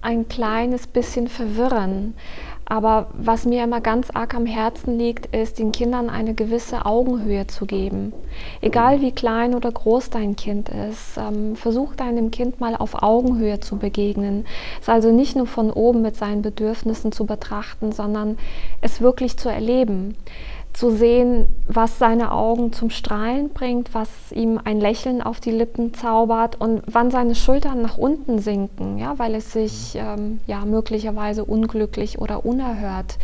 ein 0.06 0.28
kleines 0.28 0.86
bisschen 0.86 1.26
verwirren, 1.26 2.14
aber 2.64 3.08
was 3.12 3.44
mir 3.44 3.64
immer 3.64 3.80
ganz 3.80 4.10
arg 4.10 4.34
am 4.34 4.46
Herzen 4.46 4.96
liegt, 4.96 5.34
ist, 5.34 5.58
den 5.58 5.72
Kindern 5.72 6.10
eine 6.10 6.32
gewisse 6.32 6.86
Augenhöhe 6.86 7.48
zu 7.48 7.66
geben. 7.66 8.12
Egal 8.60 9.00
wie 9.00 9.10
klein 9.10 9.54
oder 9.54 9.70
groß 9.70 10.10
dein 10.10 10.36
Kind 10.36 10.68
ist, 10.68 11.16
ähm, 11.16 11.56
versuch 11.56 11.96
deinem 11.96 12.30
Kind 12.30 12.60
mal 12.60 12.76
auf 12.76 13.02
Augenhöhe 13.02 13.58
zu 13.58 13.78
begegnen. 13.78 14.46
Es 14.80 14.88
also 14.88 15.10
nicht 15.10 15.34
nur 15.34 15.48
von 15.48 15.72
oben 15.72 16.02
mit 16.02 16.14
seinen 16.14 16.42
Bedürfnissen 16.42 17.10
zu 17.10 17.26
betrachten, 17.26 17.90
sondern 17.90 18.38
es 18.80 19.00
wirklich 19.00 19.36
zu 19.36 19.48
erleben 19.48 20.14
zu 20.76 20.90
sehen, 20.90 21.46
was 21.66 21.98
seine 21.98 22.32
Augen 22.32 22.70
zum 22.70 22.90
Strahlen 22.90 23.48
bringt, 23.48 23.94
was 23.94 24.10
ihm 24.30 24.60
ein 24.62 24.78
Lächeln 24.78 25.22
auf 25.22 25.40
die 25.40 25.50
Lippen 25.50 25.94
zaubert 25.94 26.60
und 26.60 26.82
wann 26.86 27.10
seine 27.10 27.34
Schultern 27.34 27.80
nach 27.80 27.96
unten 27.96 28.40
sinken, 28.40 28.98
ja, 28.98 29.18
weil 29.18 29.34
es 29.34 29.54
sich 29.54 29.94
ähm, 29.96 30.40
ja 30.46 30.66
möglicherweise 30.66 31.46
unglücklich 31.46 32.18
oder 32.18 32.44
unerhört 32.44 33.16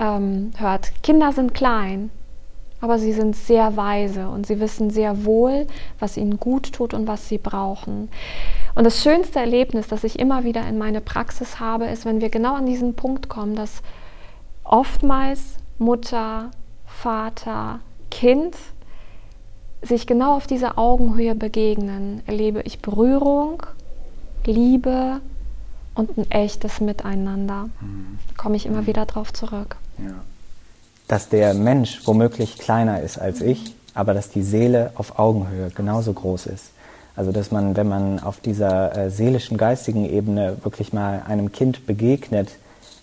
ähm, 0.00 0.50
hört. 0.56 0.90
Kinder 1.04 1.30
sind 1.30 1.54
klein, 1.54 2.10
aber 2.80 2.98
sie 2.98 3.12
sind 3.12 3.36
sehr 3.36 3.76
weise 3.76 4.28
und 4.28 4.48
sie 4.48 4.58
wissen 4.58 4.90
sehr 4.90 5.24
wohl, 5.24 5.68
was 6.00 6.16
ihnen 6.16 6.40
gut 6.40 6.72
tut 6.72 6.92
und 6.92 7.06
was 7.06 7.28
sie 7.28 7.38
brauchen. 7.38 8.08
Und 8.74 8.82
das 8.82 9.00
schönste 9.00 9.38
Erlebnis, 9.38 9.86
das 9.86 10.02
ich 10.02 10.18
immer 10.18 10.42
wieder 10.42 10.66
in 10.66 10.76
meine 10.76 11.00
Praxis 11.00 11.60
habe, 11.60 11.84
ist, 11.84 12.04
wenn 12.04 12.20
wir 12.20 12.30
genau 12.30 12.56
an 12.56 12.66
diesen 12.66 12.94
Punkt 12.94 13.28
kommen, 13.28 13.54
dass 13.54 13.80
oftmals 14.64 15.54
Mutter, 15.78 16.50
Vater, 16.98 17.80
Kind 18.10 18.56
sich 19.82 20.06
genau 20.06 20.36
auf 20.36 20.46
dieser 20.46 20.78
Augenhöhe 20.78 21.34
begegnen, 21.34 22.22
erlebe 22.26 22.62
ich 22.62 22.80
Berührung, 22.82 23.62
Liebe 24.44 25.20
und 25.94 26.18
ein 26.18 26.30
echtes 26.30 26.80
Miteinander. 26.80 27.70
Mhm. 27.80 28.18
Da 28.28 28.42
komme 28.42 28.56
ich 28.56 28.66
immer 28.66 28.82
mhm. 28.82 28.86
wieder 28.86 29.06
drauf 29.06 29.32
zurück. 29.32 29.76
Ja. 29.98 30.14
Dass 31.08 31.28
der 31.28 31.54
Mensch 31.54 32.06
womöglich 32.06 32.58
kleiner 32.58 33.00
ist 33.00 33.18
als 33.18 33.40
ich, 33.40 33.74
aber 33.94 34.14
dass 34.14 34.30
die 34.30 34.42
Seele 34.42 34.92
auf 34.94 35.18
Augenhöhe 35.18 35.70
genauso 35.70 36.12
groß 36.12 36.46
ist. 36.46 36.72
Also 37.16 37.32
dass 37.32 37.50
man, 37.50 37.76
wenn 37.76 37.88
man 37.88 38.20
auf 38.20 38.40
dieser 38.40 38.96
äh, 38.96 39.10
seelischen, 39.10 39.56
geistigen 39.56 40.08
Ebene 40.08 40.58
wirklich 40.62 40.92
mal 40.92 41.22
einem 41.26 41.52
Kind 41.52 41.86
begegnet, 41.86 42.50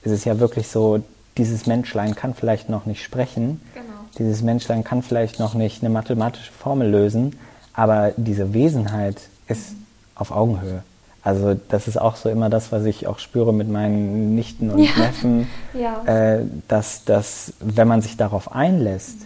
ist 0.04 0.12
es 0.12 0.26
ja 0.26 0.40
wirklich 0.40 0.70
so, 0.70 1.04
dieses 1.38 1.66
Menschlein 1.66 2.16
kann 2.16 2.34
vielleicht 2.34 2.70
noch 2.70 2.86
nicht 2.86 3.04
sprechen, 3.04 3.62
genau. 3.74 3.86
dieses 4.18 4.42
Menschlein 4.42 4.84
kann 4.84 5.04
vielleicht 5.04 5.40
noch 5.40 5.54
nicht 5.54 5.84
eine 5.84 5.90
mathematische 5.90 6.52
Formel 6.52 6.90
lösen, 6.90 7.38
aber 7.74 8.12
diese 8.18 8.54
Wesenheit 8.54 9.22
ist 9.48 9.74
auf 10.16 10.32
Augenhöhe. 10.32 10.84
Also 11.24 11.60
das 11.70 11.88
ist 11.88 12.00
auch 12.00 12.16
so 12.16 12.30
immer 12.30 12.50
das, 12.50 12.72
was 12.72 12.86
ich 12.86 13.06
auch 13.06 13.20
spüre 13.20 13.54
mit 13.54 13.70
meinen 13.70 14.36
Nichten 14.36 14.70
und 14.70 14.80
ja. 14.80 14.92
Neffen, 14.98 15.48
ja. 15.74 16.04
Äh, 16.06 16.46
dass, 16.68 17.04
dass, 17.04 17.54
wenn 17.60 17.88
man 17.88 18.02
sich 18.02 18.18
darauf 18.18 18.54
einlässt, 18.54 19.18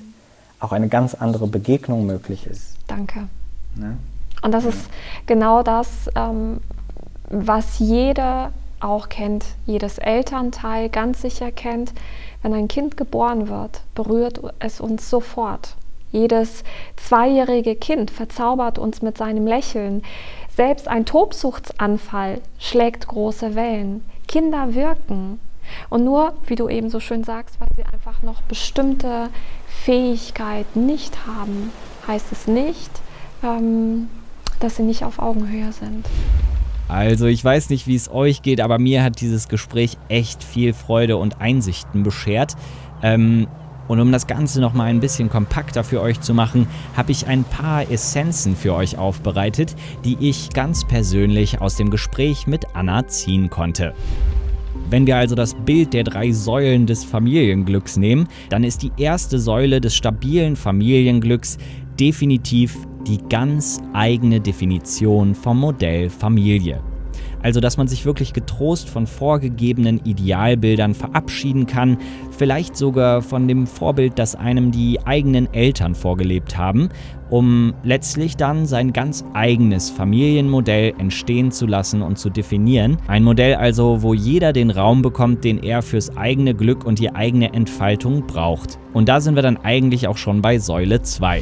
auch 0.59 0.71
eine 0.71 0.87
ganz 0.87 1.13
andere 1.13 1.47
Begegnung 1.47 2.05
möglich 2.05 2.47
ist. 2.47 2.75
Danke. 2.87 3.27
Ne? 3.75 3.97
Und 4.41 4.51
das 4.51 4.65
ist 4.65 4.89
genau 5.27 5.63
das, 5.63 6.09
ähm, 6.15 6.61
was 7.29 7.79
jeder 7.79 8.51
auch 8.83 9.09
kennt, 9.09 9.45
jedes 9.65 9.97
Elternteil 9.97 10.89
ganz 10.89 11.21
sicher 11.21 11.51
kennt. 11.51 11.93
Wenn 12.41 12.53
ein 12.53 12.67
Kind 12.67 12.97
geboren 12.97 13.49
wird, 13.49 13.81
berührt 13.95 14.41
es 14.59 14.81
uns 14.81 15.09
sofort. 15.09 15.75
Jedes 16.11 16.63
zweijährige 16.97 17.75
Kind 17.75 18.11
verzaubert 18.11 18.77
uns 18.77 19.01
mit 19.01 19.17
seinem 19.17 19.47
Lächeln. 19.47 20.03
Selbst 20.55 20.87
ein 20.87 21.05
Tobsuchtsanfall 21.05 22.41
schlägt 22.59 23.07
große 23.07 23.55
Wellen. 23.55 24.03
Kinder 24.27 24.73
wirken. 24.75 25.39
Und 25.89 26.03
nur, 26.03 26.33
wie 26.47 26.55
du 26.55 26.67
eben 26.67 26.89
so 26.89 26.99
schön 26.99 27.23
sagst, 27.23 27.59
weil 27.61 27.69
sie 27.75 27.83
einfach 27.83 28.21
noch 28.23 28.41
bestimmte 28.41 29.29
Fähigkeiten 29.67 30.85
nicht 30.85 31.25
haben, 31.25 31.71
heißt 32.07 32.31
es 32.31 32.47
nicht, 32.47 32.91
ähm, 33.43 34.09
dass 34.59 34.75
sie 34.75 34.83
nicht 34.83 35.05
auf 35.05 35.19
Augenhöhe 35.19 35.71
sind. 35.71 36.05
Also 36.91 37.27
ich 37.27 37.41
weiß 37.41 37.69
nicht, 37.69 37.87
wie 37.87 37.95
es 37.95 38.11
euch 38.11 38.41
geht, 38.41 38.59
aber 38.59 38.77
mir 38.77 39.01
hat 39.01 39.21
dieses 39.21 39.47
Gespräch 39.47 39.97
echt 40.09 40.43
viel 40.43 40.73
Freude 40.73 41.15
und 41.15 41.39
Einsichten 41.39 42.03
beschert. 42.03 42.57
Ähm, 43.01 43.47
und 43.87 44.01
um 44.01 44.11
das 44.11 44.27
Ganze 44.27 44.59
nochmal 44.59 44.87
ein 44.87 44.99
bisschen 44.99 45.29
kompakter 45.29 45.85
für 45.85 46.01
euch 46.01 46.19
zu 46.19 46.33
machen, 46.33 46.67
habe 46.97 47.13
ich 47.13 47.27
ein 47.27 47.45
paar 47.45 47.89
Essenzen 47.89 48.57
für 48.57 48.73
euch 48.75 48.97
aufbereitet, 48.97 49.73
die 50.03 50.17
ich 50.19 50.49
ganz 50.49 50.85
persönlich 50.85 51.61
aus 51.61 51.77
dem 51.77 51.91
Gespräch 51.91 52.45
mit 52.45 52.75
Anna 52.75 53.07
ziehen 53.07 53.49
konnte. 53.49 53.93
Wenn 54.89 55.07
wir 55.07 55.15
also 55.15 55.35
das 55.35 55.53
Bild 55.53 55.93
der 55.93 56.03
drei 56.03 56.33
Säulen 56.33 56.87
des 56.87 57.05
Familienglücks 57.05 57.95
nehmen, 57.95 58.27
dann 58.49 58.65
ist 58.65 58.83
die 58.83 58.91
erste 58.97 59.39
Säule 59.39 59.79
des 59.79 59.95
stabilen 59.95 60.57
Familienglücks 60.57 61.57
definitiv 61.99 62.77
die 63.07 63.17
ganz 63.29 63.81
eigene 63.93 64.39
Definition 64.39 65.35
vom 65.35 65.59
Modell 65.59 66.09
Familie. 66.09 66.81
Also, 67.43 67.59
dass 67.59 67.77
man 67.77 67.87
sich 67.87 68.05
wirklich 68.05 68.33
getrost 68.33 68.89
von 68.89 69.07
vorgegebenen 69.07 69.99
Idealbildern 70.05 70.93
verabschieden 70.93 71.65
kann, 71.65 71.97
vielleicht 72.37 72.77
sogar 72.77 73.21
von 73.21 73.47
dem 73.47 73.65
Vorbild, 73.65 74.19
das 74.19 74.35
einem 74.35 74.71
die 74.71 74.99
eigenen 75.05 75.51
Eltern 75.53 75.95
vorgelebt 75.95 76.57
haben, 76.57 76.89
um 77.29 77.73
letztlich 77.83 78.37
dann 78.37 78.65
sein 78.65 78.93
ganz 78.93 79.23
eigenes 79.33 79.89
Familienmodell 79.89 80.93
entstehen 80.97 81.51
zu 81.51 81.65
lassen 81.65 82.01
und 82.01 82.19
zu 82.19 82.29
definieren. 82.29 82.97
Ein 83.07 83.23
Modell 83.23 83.55
also, 83.55 84.03
wo 84.03 84.13
jeder 84.13 84.53
den 84.53 84.69
Raum 84.69 85.01
bekommt, 85.01 85.43
den 85.43 85.63
er 85.63 85.81
fürs 85.81 86.15
eigene 86.15 86.53
Glück 86.53 86.85
und 86.85 86.99
die 86.99 87.13
eigene 87.13 87.53
Entfaltung 87.53 88.27
braucht. 88.27 88.77
Und 88.93 89.09
da 89.09 89.19
sind 89.19 89.35
wir 89.35 89.41
dann 89.41 89.57
eigentlich 89.57 90.07
auch 90.07 90.17
schon 90.17 90.41
bei 90.41 90.59
Säule 90.59 91.01
2. 91.01 91.41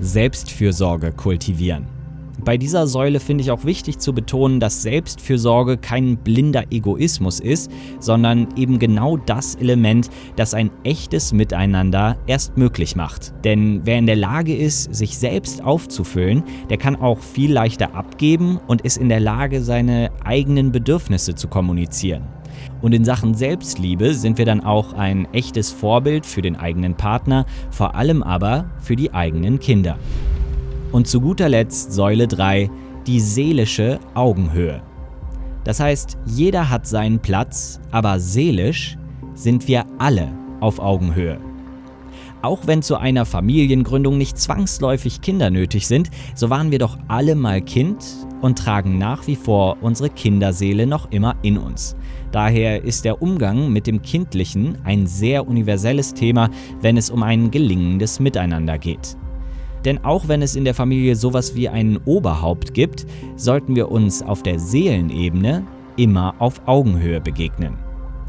Selbstfürsorge 0.00 1.12
kultivieren. 1.12 1.86
Bei 2.44 2.56
dieser 2.56 2.86
Säule 2.86 3.18
finde 3.18 3.42
ich 3.42 3.50
auch 3.50 3.64
wichtig 3.64 3.98
zu 3.98 4.12
betonen, 4.12 4.60
dass 4.60 4.82
Selbstfürsorge 4.82 5.76
kein 5.76 6.18
blinder 6.18 6.64
Egoismus 6.70 7.40
ist, 7.40 7.70
sondern 7.98 8.48
eben 8.56 8.78
genau 8.78 9.16
das 9.16 9.56
Element, 9.56 10.08
das 10.36 10.54
ein 10.54 10.70
echtes 10.84 11.32
Miteinander 11.32 12.16
erst 12.28 12.56
möglich 12.56 12.94
macht. 12.94 13.34
Denn 13.44 13.80
wer 13.84 13.98
in 13.98 14.06
der 14.06 14.16
Lage 14.16 14.56
ist, 14.56 14.94
sich 14.94 15.18
selbst 15.18 15.64
aufzufüllen, 15.64 16.44
der 16.70 16.76
kann 16.76 16.96
auch 16.96 17.18
viel 17.18 17.52
leichter 17.52 17.94
abgeben 17.94 18.60
und 18.68 18.82
ist 18.82 18.98
in 18.98 19.08
der 19.08 19.20
Lage, 19.20 19.62
seine 19.62 20.12
eigenen 20.24 20.70
Bedürfnisse 20.70 21.34
zu 21.34 21.48
kommunizieren. 21.48 22.22
Und 22.80 22.94
in 22.94 23.04
Sachen 23.04 23.34
Selbstliebe 23.34 24.14
sind 24.14 24.38
wir 24.38 24.44
dann 24.44 24.62
auch 24.62 24.92
ein 24.92 25.26
echtes 25.32 25.70
Vorbild 25.70 26.26
für 26.26 26.42
den 26.42 26.56
eigenen 26.56 26.94
Partner, 26.94 27.46
vor 27.70 27.94
allem 27.94 28.22
aber 28.22 28.70
für 28.80 28.96
die 28.96 29.12
eigenen 29.12 29.58
Kinder. 29.58 29.98
Und 30.92 31.06
zu 31.06 31.20
guter 31.20 31.48
Letzt 31.48 31.92
Säule 31.92 32.28
3, 32.28 32.70
die 33.06 33.20
seelische 33.20 33.98
Augenhöhe. 34.14 34.82
Das 35.64 35.80
heißt, 35.80 36.16
jeder 36.24 36.70
hat 36.70 36.86
seinen 36.86 37.18
Platz, 37.18 37.80
aber 37.90 38.20
seelisch 38.20 38.96
sind 39.34 39.68
wir 39.68 39.84
alle 39.98 40.28
auf 40.60 40.78
Augenhöhe. 40.78 41.38
Auch 42.40 42.66
wenn 42.66 42.82
zu 42.82 42.96
einer 42.96 43.24
Familiengründung 43.24 44.16
nicht 44.16 44.38
zwangsläufig 44.38 45.20
Kinder 45.20 45.50
nötig 45.50 45.88
sind, 45.88 46.10
so 46.34 46.50
waren 46.50 46.70
wir 46.70 46.78
doch 46.78 46.96
alle 47.08 47.34
mal 47.34 47.60
Kind 47.60 48.04
und 48.40 48.58
tragen 48.58 48.98
nach 48.98 49.26
wie 49.26 49.36
vor 49.36 49.78
unsere 49.80 50.10
Kinderseele 50.10 50.86
noch 50.86 51.10
immer 51.10 51.36
in 51.42 51.58
uns. 51.58 51.96
Daher 52.32 52.84
ist 52.84 53.04
der 53.04 53.22
Umgang 53.22 53.72
mit 53.72 53.86
dem 53.86 54.02
Kindlichen 54.02 54.78
ein 54.84 55.06
sehr 55.06 55.48
universelles 55.48 56.14
Thema, 56.14 56.50
wenn 56.80 56.96
es 56.96 57.10
um 57.10 57.22
ein 57.22 57.50
gelingendes 57.50 58.20
Miteinander 58.20 58.78
geht. 58.78 59.16
Denn 59.84 60.04
auch 60.04 60.28
wenn 60.28 60.42
es 60.42 60.56
in 60.56 60.64
der 60.64 60.74
Familie 60.74 61.16
sowas 61.16 61.54
wie 61.54 61.68
ein 61.68 61.98
Oberhaupt 62.04 62.74
gibt, 62.74 63.06
sollten 63.36 63.76
wir 63.76 63.90
uns 63.90 64.22
auf 64.22 64.42
der 64.42 64.58
Seelenebene 64.58 65.64
immer 65.96 66.34
auf 66.38 66.60
Augenhöhe 66.66 67.20
begegnen. 67.20 67.76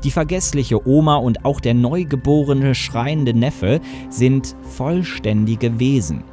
Die 0.03 0.11
vergessliche 0.11 0.87
Oma 0.87 1.17
und 1.17 1.43
auch 1.43 1.59
der 1.59 1.73
neugeborene 1.73 2.73
schreiende 2.73 3.33
Neffe 3.33 3.81
sind 4.09 4.55
vollständige 4.61 5.79
Wesen. 5.79 6.23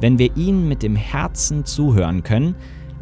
Wenn 0.00 0.18
wir 0.18 0.36
ihnen 0.36 0.68
mit 0.68 0.82
dem 0.82 0.96
Herzen 0.96 1.64
zuhören 1.64 2.22
können, 2.22 2.54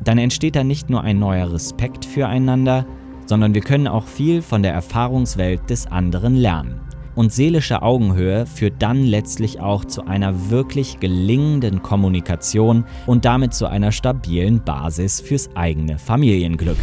dann 0.08 0.18
entsteht 0.18 0.56
da 0.56 0.64
nicht 0.64 0.90
nur 0.90 1.02
ein 1.02 1.18
neuer 1.18 1.52
Respekt 1.52 2.04
füreinander, 2.04 2.86
sondern 3.26 3.54
wir 3.54 3.60
können 3.60 3.88
auch 3.88 4.06
viel 4.06 4.42
von 4.42 4.62
der 4.62 4.72
Erfahrungswelt 4.72 5.70
des 5.70 5.86
anderen 5.86 6.36
lernen. 6.36 6.80
Und 7.14 7.32
seelische 7.32 7.82
Augenhöhe 7.82 8.46
führt 8.46 8.80
dann 8.80 9.04
letztlich 9.04 9.60
auch 9.60 9.84
zu 9.84 10.06
einer 10.06 10.50
wirklich 10.50 10.98
gelingenden 10.98 11.82
Kommunikation 11.82 12.84
und 13.06 13.26
damit 13.26 13.52
zu 13.52 13.66
einer 13.66 13.92
stabilen 13.92 14.64
Basis 14.64 15.20
fürs 15.20 15.54
eigene 15.54 15.98
Familienglück. 15.98 16.78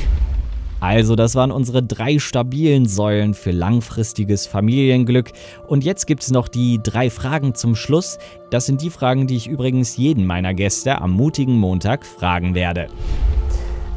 Also, 0.81 1.15
das 1.15 1.35
waren 1.35 1.51
unsere 1.51 1.83
drei 1.83 2.19
stabilen 2.19 2.85
Säulen 2.85 3.33
für 3.33 3.51
langfristiges 3.51 4.47
Familienglück. 4.47 5.31
Und 5.67 5.83
jetzt 5.83 6.07
gibt 6.07 6.23
es 6.23 6.31
noch 6.31 6.47
die 6.47 6.79
drei 6.81 7.09
Fragen 7.09 7.53
zum 7.53 7.75
Schluss. 7.75 8.17
Das 8.49 8.65
sind 8.65 8.81
die 8.81 8.89
Fragen, 8.89 9.27
die 9.27 9.35
ich 9.35 9.47
übrigens 9.47 9.97
jeden 9.97 10.25
meiner 10.25 10.53
Gäste 10.53 11.01
am 11.01 11.11
mutigen 11.11 11.57
Montag 11.57 12.05
fragen 12.05 12.55
werde. 12.55 12.87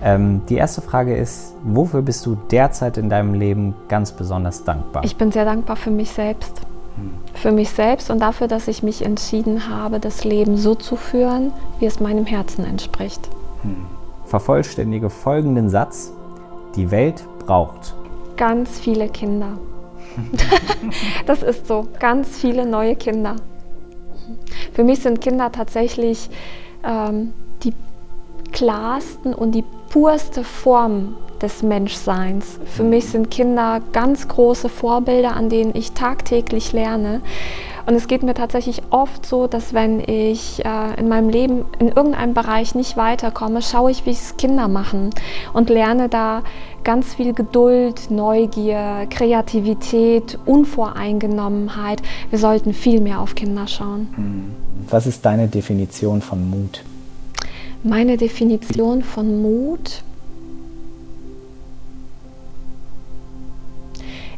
Ähm, 0.02 0.42
die 0.48 0.56
erste 0.56 0.82
Frage 0.82 1.16
ist, 1.16 1.54
wofür 1.62 2.02
bist 2.02 2.26
du 2.26 2.36
derzeit 2.50 2.98
in 2.98 3.08
deinem 3.08 3.34
Leben 3.34 3.74
ganz 3.86 4.10
besonders 4.10 4.64
dankbar? 4.64 5.04
Ich 5.04 5.14
bin 5.14 5.30
sehr 5.30 5.44
dankbar 5.44 5.76
für 5.76 5.92
mich 5.92 6.10
selbst. 6.10 6.62
Hm. 6.96 7.12
Für 7.34 7.52
mich 7.52 7.70
selbst 7.70 8.10
und 8.10 8.18
dafür, 8.18 8.48
dass 8.48 8.66
ich 8.66 8.82
mich 8.82 9.04
entschieden 9.04 9.68
habe, 9.68 10.00
das 10.00 10.24
Leben 10.24 10.56
so 10.56 10.74
zu 10.74 10.96
führen, 10.96 11.52
wie 11.78 11.86
es 11.86 12.00
meinem 12.00 12.26
Herzen 12.26 12.64
entspricht. 12.64 13.28
Hm. 13.62 13.86
Vervollständige 14.24 15.08
folgenden 15.08 15.68
Satz 15.68 16.12
die 16.76 16.90
Welt 16.90 17.24
braucht? 17.46 17.94
Ganz 18.36 18.80
viele 18.80 19.08
Kinder. 19.08 19.58
das 21.26 21.42
ist 21.42 21.66
so, 21.66 21.88
ganz 21.98 22.38
viele 22.38 22.66
neue 22.66 22.96
Kinder. 22.96 23.36
Für 24.72 24.84
mich 24.84 25.00
sind 25.00 25.20
Kinder 25.20 25.52
tatsächlich 25.52 26.30
ähm, 26.84 27.32
die 27.62 27.72
klarsten 28.52 29.34
und 29.34 29.52
die 29.52 29.64
purste 29.90 30.44
Form 30.44 31.16
des 31.40 31.62
Menschseins. 31.62 32.58
Für 32.66 32.84
mich 32.84 33.06
sind 33.06 33.30
Kinder 33.30 33.80
ganz 33.92 34.28
große 34.28 34.68
Vorbilder, 34.68 35.34
an 35.34 35.48
denen 35.48 35.74
ich 35.74 35.92
tagtäglich 35.92 36.72
lerne. 36.72 37.20
Und 37.86 37.94
es 37.94 38.06
geht 38.06 38.22
mir 38.22 38.34
tatsächlich 38.34 38.82
oft 38.90 39.26
so, 39.26 39.46
dass 39.46 39.74
wenn 39.74 40.00
ich 40.00 40.64
äh, 40.64 40.98
in 40.98 41.08
meinem 41.08 41.28
Leben 41.28 41.64
in 41.78 41.88
irgendeinem 41.88 42.34
Bereich 42.34 42.74
nicht 42.74 42.96
weiterkomme, 42.96 43.62
schaue 43.62 43.90
ich, 43.90 44.06
wie 44.06 44.10
es 44.10 44.36
Kinder 44.36 44.68
machen 44.68 45.10
und 45.52 45.70
lerne 45.70 46.08
da 46.08 46.42
ganz 46.84 47.14
viel 47.14 47.32
Geduld, 47.32 48.10
Neugier, 48.10 49.06
Kreativität, 49.10 50.38
Unvoreingenommenheit. 50.44 52.02
Wir 52.30 52.38
sollten 52.38 52.72
viel 52.72 53.00
mehr 53.00 53.20
auf 53.20 53.34
Kinder 53.34 53.66
schauen. 53.66 54.08
Hm. 54.14 54.44
Was 54.88 55.06
ist 55.06 55.24
deine 55.24 55.48
Definition 55.48 56.22
von 56.22 56.50
Mut? 56.50 56.82
Meine 57.84 58.16
Definition 58.16 59.02
von 59.02 59.42
Mut 59.42 60.02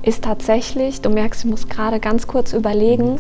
ist 0.04 0.24
tatsächlich, 0.24 1.00
du 1.00 1.10
merkst, 1.10 1.44
ich 1.44 1.50
muss 1.50 1.68
gerade 1.68 2.00
ganz 2.00 2.26
kurz 2.26 2.52
überlegen, 2.52 3.18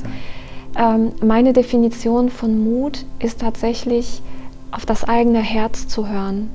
ähm, 0.76 1.12
meine 1.22 1.52
Definition 1.52 2.30
von 2.30 2.62
Mut 2.62 3.04
ist 3.18 3.40
tatsächlich, 3.40 4.22
auf 4.70 4.84
das 4.84 5.04
eigene 5.04 5.38
Herz 5.38 5.86
zu 5.86 6.08
hören 6.08 6.50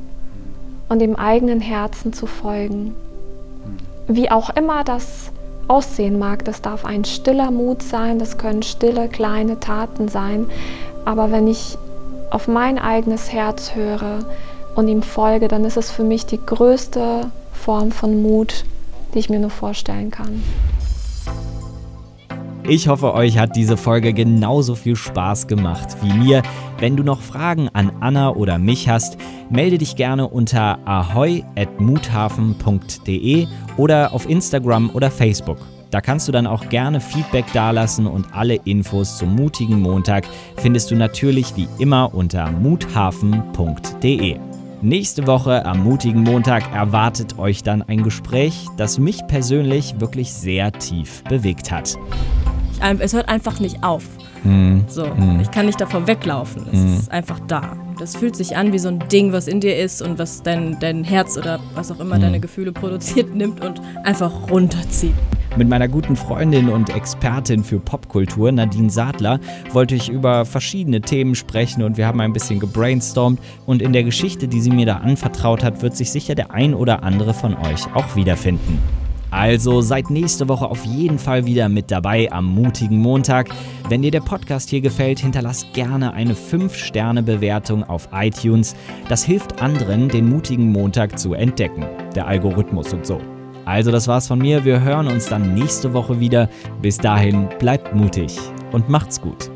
und 0.89 1.00
dem 1.00 1.15
eigenen 1.15 1.62
Herzen 1.62 2.12
zu 2.12 2.26
folgen. 2.26 2.94
Wie 4.08 4.30
auch 4.30 4.50
immer 4.50 4.84
das 4.84 5.32
aussehen 5.70 6.20
mag, 6.20 6.44
das 6.44 6.62
darf 6.62 6.84
ein 6.84 7.06
stiller 7.06 7.50
Mut 7.50 7.82
sein, 7.82 8.20
das 8.20 8.38
können 8.38 8.63
stille 8.63 9.08
kleine 9.08 9.60
Taten 9.60 10.10
sein, 10.10 10.48
aber 11.06 11.32
wenn 11.32 11.48
ich 11.48 11.78
auf 12.32 12.48
mein 12.48 12.78
eigenes 12.78 13.32
Herz 13.32 13.76
höre 13.76 14.26
und 14.76 14.88
ihm 14.88 15.02
folge, 15.02 15.48
dann 15.48 15.63
ist 15.63 15.78
es 15.78 15.89
für 15.89 16.04
mich 16.04 16.26
die 16.26 16.39
größte 16.44 17.32
Form 17.54 17.92
von 17.92 18.22
Mut, 18.22 18.65
die 19.13 19.19
ich 19.19 19.30
mir 19.30 19.39
nur 19.39 19.50
vorstellen 19.50 20.12
kann. 20.12 20.43
Ich 22.67 22.88
hoffe, 22.88 23.13
euch 23.15 23.39
hat 23.39 23.56
diese 23.56 23.78
Folge 23.78 24.13
genauso 24.13 24.76
viel 24.76 24.95
Spaß 24.95 25.48
gemacht 25.48 25.98
wie 26.04 26.13
mir. 26.13 26.43
Wenn 26.78 26.95
du 26.95 27.02
noch 27.02 27.22
Fragen 27.22 27.67
an 27.69 27.91
Anna 28.00 28.30
oder 28.30 28.60
mich 28.60 28.88
hast, 28.88 29.17
melde 29.50 29.80
dich 29.80 29.95
gerne 29.95 30.28
unter 30.28 30.78
ahoy.muthafen.de 30.86 33.48
oder 33.78 34.13
auf 34.13 34.30
Instagram 34.30 34.91
oder 34.93 35.10
Facebook. 35.10 35.58
Da 35.89 36.02
kannst 36.02 36.28
du 36.28 36.32
dann 36.32 36.45
auch 36.45 36.69
gerne 36.69 37.02
Feedback 37.02 37.45
dalassen 37.54 38.06
und 38.06 38.28
alle 38.34 38.60
Infos 38.65 39.17
zum 39.17 39.36
mutigen 39.36 39.82
Montag 39.82 40.26
findest 40.58 40.91
du 40.91 40.95
natürlich 40.95 41.56
wie 41.56 41.67
immer 41.80 42.13
unter 42.13 42.52
muthafen.de. 42.52 44.38
Nächste 44.82 45.28
Woche 45.28 45.65
am 45.65 45.84
mutigen 45.84 46.24
Montag 46.24 46.74
erwartet 46.74 47.38
euch 47.38 47.63
dann 47.63 47.82
ein 47.82 48.02
Gespräch, 48.02 48.65
das 48.78 48.98
mich 48.98 49.28
persönlich 49.28 50.00
wirklich 50.00 50.34
sehr 50.34 50.72
tief 50.72 51.22
bewegt 51.26 51.70
hat. 51.70 51.98
Es 53.00 53.12
hört 53.12 53.28
einfach 53.28 53.60
nicht 53.60 53.84
auf. 53.84 54.06
Hm. 54.44 54.86
So, 54.88 55.04
hm. 55.04 55.42
ich 55.42 55.52
kann 55.52 55.65
nicht 55.65 55.82
davor 55.82 56.08
weglaufen. 56.08 56.65
Es 56.72 56.80
hm. 56.80 56.98
ist 56.98 57.12
einfach 57.12 57.42
da. 57.42 57.76
Das 58.00 58.15
fühlt 58.15 58.38
sich 58.38 58.56
an 58.56 58.72
wie 58.72 58.80
so 58.80 58.88
ein 58.88 59.00
Ding, 59.12 59.34
was 59.34 59.50
in 59.50 59.60
dir 59.60 59.78
ist 59.78 60.02
und 60.02 60.18
was 60.18 60.44
dein, 60.44 60.80
dein 60.80 61.04
Herz 61.04 61.38
oder 61.38 61.60
was 61.76 61.92
auch 61.92 62.00
immer 62.00 62.18
deine 62.18 62.39
Gefühle 62.39 62.72
produziert, 62.72 63.36
nimmt 63.36 63.62
und 63.62 63.82
einfach 64.06 64.50
runterzieht. 64.50 65.15
Mit 65.57 65.67
meiner 65.67 65.88
guten 65.88 66.15
Freundin 66.15 66.69
und 66.69 66.95
Expertin 66.95 67.63
für 67.63 67.79
Popkultur, 67.79 68.51
Nadine 68.51 68.89
Sadler, 68.89 69.39
wollte 69.71 69.95
ich 69.95 70.09
über 70.09 70.45
verschiedene 70.45 71.01
Themen 71.01 71.35
sprechen 71.35 71.83
und 71.83 71.97
wir 71.97 72.07
haben 72.07 72.21
ein 72.21 72.33
bisschen 72.33 72.59
gebrainstormt. 72.59 73.39
Und 73.65 73.81
in 73.81 73.91
der 73.91 74.03
Geschichte, 74.03 74.47
die 74.47 74.62
sie 74.62 74.71
mir 74.71 74.85
da 74.85 74.97
anvertraut 74.97 75.63
hat, 75.63 75.81
wird 75.81 75.97
sich 75.97 76.12
sicher 76.12 76.35
der 76.35 76.51
ein 76.51 76.73
oder 76.73 77.03
andere 77.03 77.33
von 77.33 77.55
euch 77.55 77.93
auch 77.93 78.15
wiederfinden. 78.15 78.79
Also 79.31 79.81
seid 79.81 80.09
nächste 80.09 80.47
Woche 80.47 80.65
auf 80.65 80.85
jeden 80.85 81.19
Fall 81.19 81.45
wieder 81.45 81.69
mit 81.69 81.91
dabei 81.91 82.31
am 82.31 82.45
mutigen 82.45 82.99
Montag. 82.99 83.49
Wenn 83.88 84.01
dir 84.01 84.12
der 84.12 84.21
Podcast 84.21 84.69
hier 84.69 84.81
gefällt, 84.81 85.19
hinterlass 85.19 85.67
gerne 85.73 86.13
eine 86.13 86.33
5-Sterne-Bewertung 86.33 87.83
auf 87.83 88.09
iTunes. 88.12 88.75
Das 89.07 89.23
hilft 89.23 89.62
anderen, 89.62 90.09
den 90.09 90.29
mutigen 90.29 90.71
Montag 90.71 91.19
zu 91.19 91.33
entdecken. 91.33 91.85
Der 92.15 92.27
Algorithmus 92.27 92.91
und 92.93 93.05
so. 93.05 93.21
Also 93.69 93.91
das 93.91 94.08
war's 94.08 94.27
von 94.27 94.39
mir. 94.39 94.65
Wir 94.65 94.82
hören 94.82 95.05
uns 95.05 95.27
dann 95.27 95.53
nächste 95.53 95.93
Woche 95.93 96.19
wieder. 96.19 96.49
Bis 96.82 96.97
dahin 96.97 97.47
bleibt 97.60 97.93
mutig 97.93 98.36
und 98.71 98.89
macht's 98.89 99.21
gut. 99.21 99.51